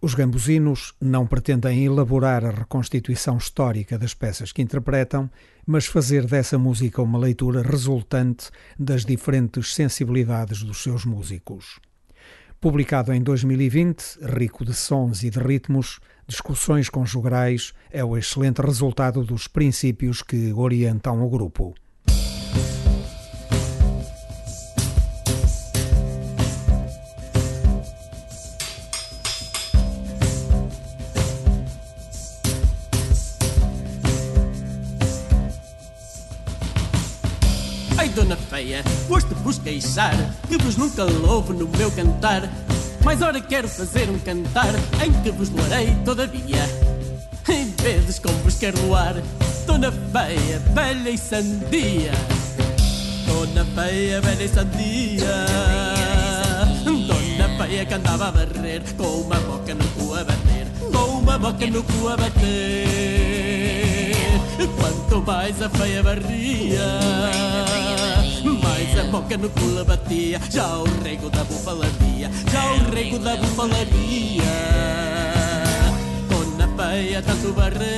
Os 0.00 0.14
gambuzinos 0.14 0.94
não 1.00 1.26
pretendem 1.26 1.84
elaborar 1.84 2.44
a 2.44 2.50
reconstituição 2.50 3.38
histórica 3.38 3.98
das 3.98 4.14
peças 4.14 4.52
que 4.52 4.62
interpretam, 4.62 5.28
mas 5.66 5.86
fazer 5.86 6.26
dessa 6.26 6.56
música 6.56 7.02
uma 7.02 7.18
leitura 7.18 7.62
resultante 7.62 8.50
das 8.78 9.04
diferentes 9.04 9.74
sensibilidades 9.74 10.62
dos 10.62 10.80
seus 10.80 11.04
músicos. 11.04 11.80
Publicado 12.60 13.12
em 13.12 13.22
2020, 13.22 14.18
rico 14.36 14.64
de 14.64 14.74
sons 14.74 15.22
e 15.22 15.30
de 15.30 15.38
ritmos, 15.38 16.00
discussões 16.26 16.88
conjugais, 16.88 17.72
é 17.88 18.04
o 18.04 18.16
excelente 18.16 18.60
resultado 18.60 19.22
dos 19.22 19.46
princípios 19.46 20.22
que 20.22 20.52
orientam 20.52 21.24
o 21.24 21.30
grupo. 21.30 21.72
Feia, 38.58 38.82
gosto 39.06 39.32
de 39.34 39.42
vos 39.42 39.58
queixar, 39.58 40.14
que 40.48 40.56
vos 40.58 40.76
nunca 40.76 41.04
louvo 41.04 41.52
no 41.52 41.68
meu 41.78 41.90
cantar. 41.92 42.42
Mas 43.04 43.22
ora 43.22 43.40
quero 43.40 43.68
fazer 43.68 44.10
um 44.10 44.18
cantar 44.18 44.74
em 45.04 45.12
que 45.22 45.30
vos 45.30 45.48
loarei 45.50 45.94
todavia. 46.04 46.68
Em 47.48 47.72
vezes 47.80 48.18
como 48.18 48.36
vos 48.38 48.56
quero 48.56 48.84
loar, 48.86 49.14
dona 49.64 49.92
feia, 49.92 50.58
velha 50.74 51.10
e 51.10 51.16
sandia. 51.16 52.10
Dona 53.26 53.64
feia, 53.64 54.20
velha 54.20 54.42
e 54.42 54.48
sandia. 54.48 55.46
Dona 56.84 57.48
feia 57.58 57.86
que 57.86 57.94
andava 57.94 58.26
a 58.28 58.32
barrer, 58.32 58.82
com 58.96 59.20
uma 59.20 59.36
boca 59.36 59.72
no 59.72 59.84
cu 59.90 60.14
a 60.14 60.24
bater, 60.24 60.66
com 60.92 61.20
uma 61.20 61.38
boca 61.38 61.64
no 61.66 61.84
cu 61.84 62.08
a 62.08 62.16
bater. 62.16 64.16
Quanto 64.76 65.22
mais 65.24 65.62
a 65.62 65.70
feia 65.70 66.02
barria 66.02 66.98
Mais 68.68 68.98
a 68.98 69.04
boca 69.04 69.36
no 69.38 69.48
cu 69.48 69.84
batia. 69.84 70.38
Já 70.50 70.76
o 70.76 70.84
rego 71.02 71.30
da 71.30 71.42
bufalaria 71.44 72.30
Já 72.52 72.72
o 72.74 72.90
rego 72.94 73.18
da 73.18 73.36
bufalaria. 73.36 74.42
Dona 76.28 76.68
feia 76.76 77.22
tanto 77.22 77.52
barreu 77.54 77.88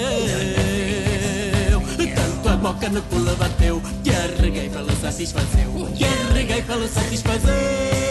Tanto 2.15 2.49
a 2.49 2.57
boca 2.57 2.89
no 2.89 3.03
cu 3.03 3.19
bateu. 3.37 3.83
Que 4.05 4.11
arreguei 4.11 4.71
pelo 4.71 4.93
satisfazeu 5.03 5.89
Que 5.97 6.05
arreguei 6.05 6.63
pelo 6.63 6.87
satisfazeu 6.89 8.10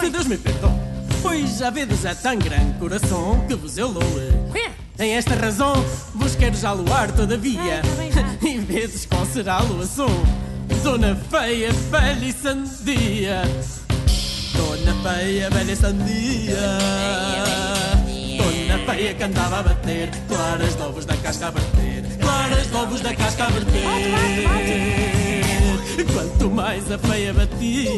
Se 0.00 0.10
Deus 0.10 0.26
me 0.26 0.38
perdoe, 0.38 0.70
pois 1.20 1.58
já 1.58 1.70
vedes 1.70 2.04
é 2.04 2.14
tão 2.14 2.38
grande 2.38 2.78
coração 2.78 3.44
que 3.48 3.56
vos 3.56 3.76
eu 3.76 3.88
loue. 3.88 4.04
Em 4.96 5.12
esta 5.12 5.34
razão 5.34 5.74
vos 6.14 6.36
quero 6.36 6.56
já 6.56 6.72
luar 6.72 7.10
todavia, 7.12 7.82
e 8.42 8.58
vezes 8.58 9.06
qual 9.06 9.26
será 9.26 9.54
a 9.56 9.62
luação? 9.62 10.08
Dona 10.84 11.16
feia, 11.16 11.72
velha 11.72 12.24
e 12.24 12.32
sandia. 12.32 13.42
Dona 14.54 14.94
feia, 15.02 15.50
velha 15.50 15.72
e 15.72 15.76
sandia. 15.76 16.56
Dona 18.38 18.78
feia 18.86 19.14
que 19.14 19.22
andava 19.24 19.58
a 19.58 19.62
bater, 19.64 20.10
claras 20.28 20.76
de 20.76 20.82
ovos 20.82 21.04
da 21.06 21.16
casca 21.16 21.48
a 21.48 21.50
bater, 21.50 22.04
claras 22.20 22.70
de 22.70 22.76
ovos 22.76 23.00
da 23.00 23.14
casca 23.14 23.46
a 23.46 23.50
bater. 23.50 24.44
Quanto 26.12 26.50
mais 26.50 26.90
a 26.90 26.98
feia 26.98 27.34
batia, 27.34 27.90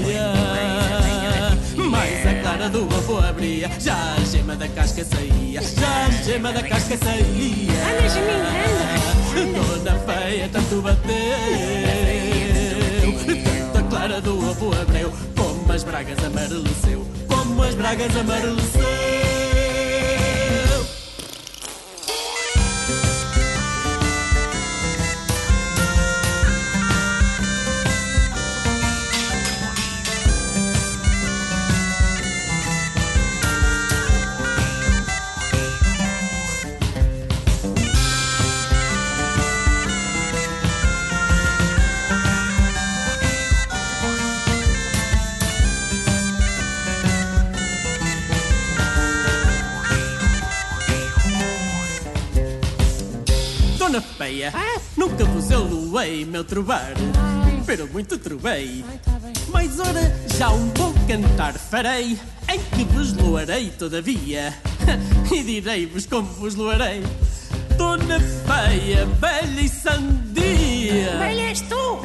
mais 2.60 2.66
a 2.66 2.68
clara 2.68 2.68
do 2.68 2.82
avô 2.94 3.18
abria. 3.18 3.70
Já 3.78 3.94
a 3.94 4.24
gema 4.24 4.54
da 4.54 4.68
casca 4.68 5.04
saía, 5.04 5.62
já 5.62 6.06
a 6.06 6.10
gema 6.10 6.52
da 6.52 6.62
casca 6.62 6.96
saía. 6.96 7.72
Anda, 7.88 8.08
Geminho, 8.08 8.44
anda. 8.44 9.84
Dona 9.84 9.98
feia 10.00 10.48
tanto 10.52 10.82
bateu, 10.82 11.04
tanto 13.72 13.78
a 13.78 13.82
clara 13.84 14.20
do 14.20 14.50
avô 14.50 14.72
abriu, 14.74 15.10
como 15.36 15.72
as 15.72 15.84
bragas 15.84 16.22
amareleceu, 16.24 17.06
como 17.28 17.62
as 17.62 17.74
bragas 17.74 18.16
amareleceu. 18.16 18.99
Eu 55.50 55.64
loei 55.64 56.24
meu 56.24 56.44
trovar, 56.44 56.92
pero 57.66 57.88
muito 57.88 58.18
trovei. 58.18 58.84
Mas 59.52 59.78
ora, 59.78 60.14
já 60.36 60.50
um 60.50 60.68
bom 60.68 60.92
cantar 61.06 61.54
farei, 61.54 62.18
em 62.48 62.58
que 62.76 62.84
vos 62.92 63.12
loarei 63.14 63.70
todavia, 63.70 64.54
e 65.32 65.42
direi-vos 65.42 66.06
como 66.06 66.28
vos 66.34 66.54
loarei. 66.54 67.02
Dona 67.76 68.20
Feia, 68.20 69.06
velha 69.06 69.60
e 69.60 69.68
sandia. 69.68 71.18
Velha 71.18 71.42
és 71.48 71.60
tu! 71.62 72.02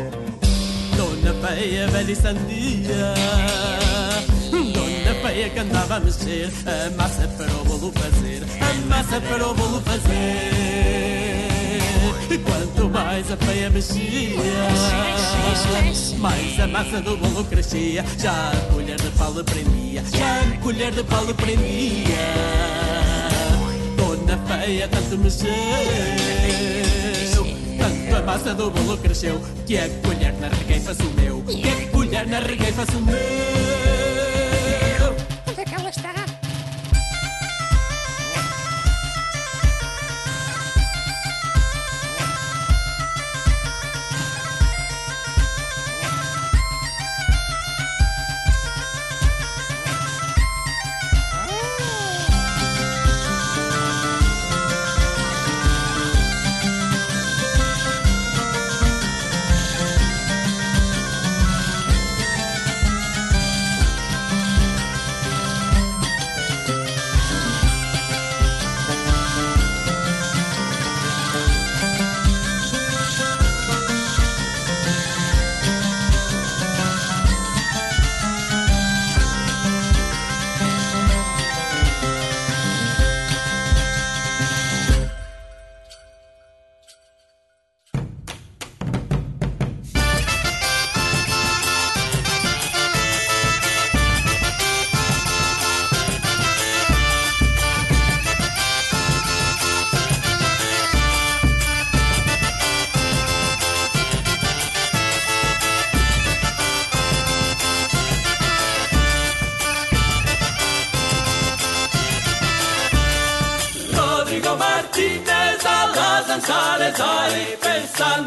Dona 0.95 1.47
Feia, 1.47 1.87
velha 1.87 2.11
e 2.11 2.15
sandia. 2.15 3.13
Dona 4.51 5.21
Feia 5.21 5.49
que 5.49 5.59
andava 5.59 5.95
a 5.95 5.99
mexer, 5.99 6.49
a 6.65 6.89
massa 6.95 7.27
para 7.37 7.51
o 7.53 7.65
bolo 7.65 7.91
fazer, 7.91 8.43
a 8.61 8.87
massa 8.87 9.21
para 9.21 9.47
o 9.47 9.53
bolo 9.53 9.81
fazer. 9.81 11.54
Quanto 12.43 12.89
mais 12.89 13.31
a 13.31 13.37
feia 13.37 13.69
mexia, 13.69 14.35
mais 16.17 16.59
a 16.59 16.67
massa 16.67 17.01
do 17.01 17.17
bolo 17.17 17.43
crescia. 17.45 18.03
Já 18.19 18.51
a 18.51 18.73
colher 18.73 18.99
de 18.99 19.09
pau 19.11 19.33
prendia, 19.43 20.03
já 20.11 20.39
a 20.41 20.57
colher 20.61 20.91
de 20.91 21.03
pau 21.03 21.25
prendia. 21.33 22.25
Dona 23.95 24.37
feia 24.47 24.87
tanto 24.87 25.17
mexeu, 25.17 25.49
tanto 27.77 28.15
a 28.15 28.21
massa 28.21 28.53
do 28.53 28.69
bolo 28.71 28.97
cresceu, 28.97 29.41
que 29.65 29.77
a 29.77 29.89
colher 30.03 30.33
na 30.39 30.49
regueifa 30.49 30.93
sumiu, 30.93 31.43
que 31.43 31.67
a 31.67 31.87
colher 31.91 32.27
na 32.27 32.39
regueifa 32.39 32.85
sumiu. 32.91 33.94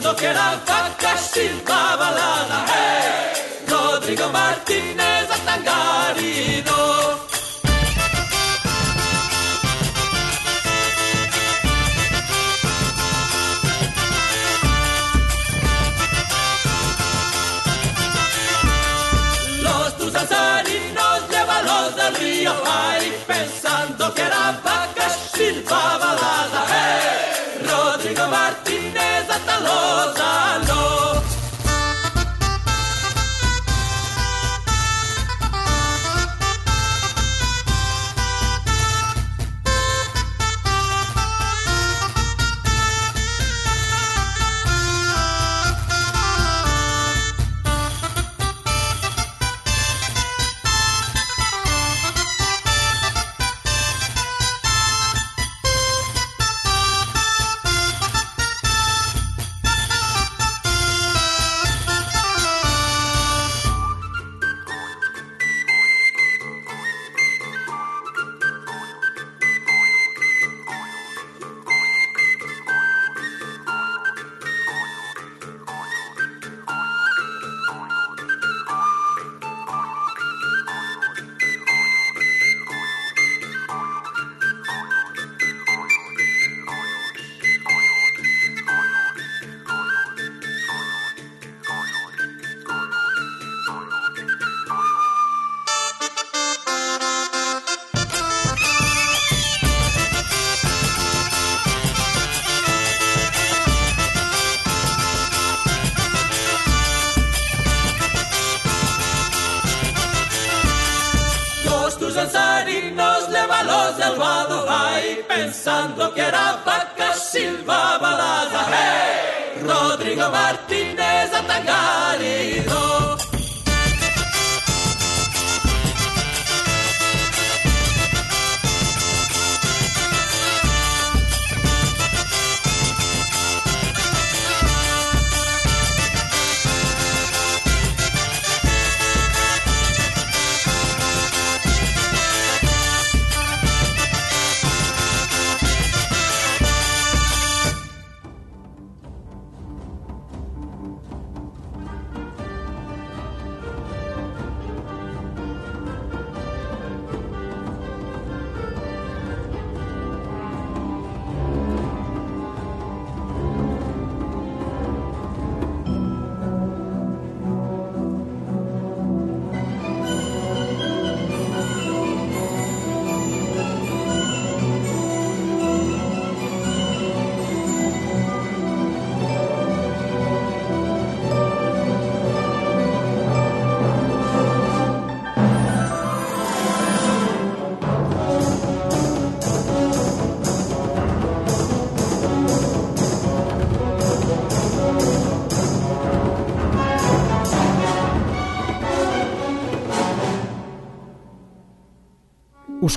Alfonso 0.09 0.15
che 0.15 0.33
la 0.33 0.59
vacca 0.65 1.17
scintilla 1.17 1.97
ballata, 1.97 2.65
hey! 2.67 3.33
Eh! 3.65 3.71
Rodrigo 3.71 4.31
Martinez 4.31 5.29
a. 5.67 5.98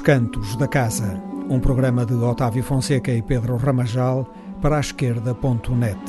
Cantos 0.03 0.56
da 0.56 0.68
Casa, 0.68 1.22
um 1.48 1.60
programa 1.60 2.03
de 2.03 2.15
Otávio 2.15 2.64
Fonseca 2.64 3.11
e 3.11 3.22
Pedro 3.22 3.56
Ramajal 3.56 4.28
para 4.60 4.78
a 4.78 4.80
esquerda.net. 4.80 5.99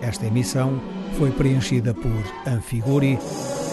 Esta 0.00 0.26
emissão 0.26 0.80
foi 1.18 1.30
preenchida 1.30 1.92
por 1.92 2.10
Anfiguri, 2.46 3.18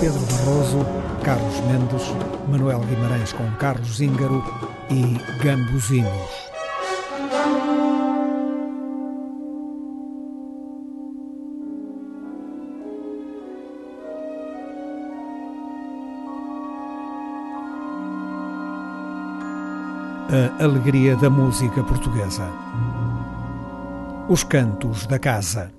Pedro 0.01 0.19
Barroso, 0.19 0.85
Carlos 1.23 1.55
Mendes, 1.67 2.03
Manuel 2.49 2.81
Guimarães 2.81 3.31
com 3.31 3.49
Carlos 3.51 4.01
Íngaro 4.01 4.43
e 4.89 5.17
Gambuzinos. 5.41 6.44
A 20.35 20.63
alegria 20.63 21.15
da 21.15 21.29
música 21.29 21.83
portuguesa. 21.83 22.47
Os 24.27 24.43
Cantos 24.43 25.07
da 25.07 25.17
Casa. 25.17 25.74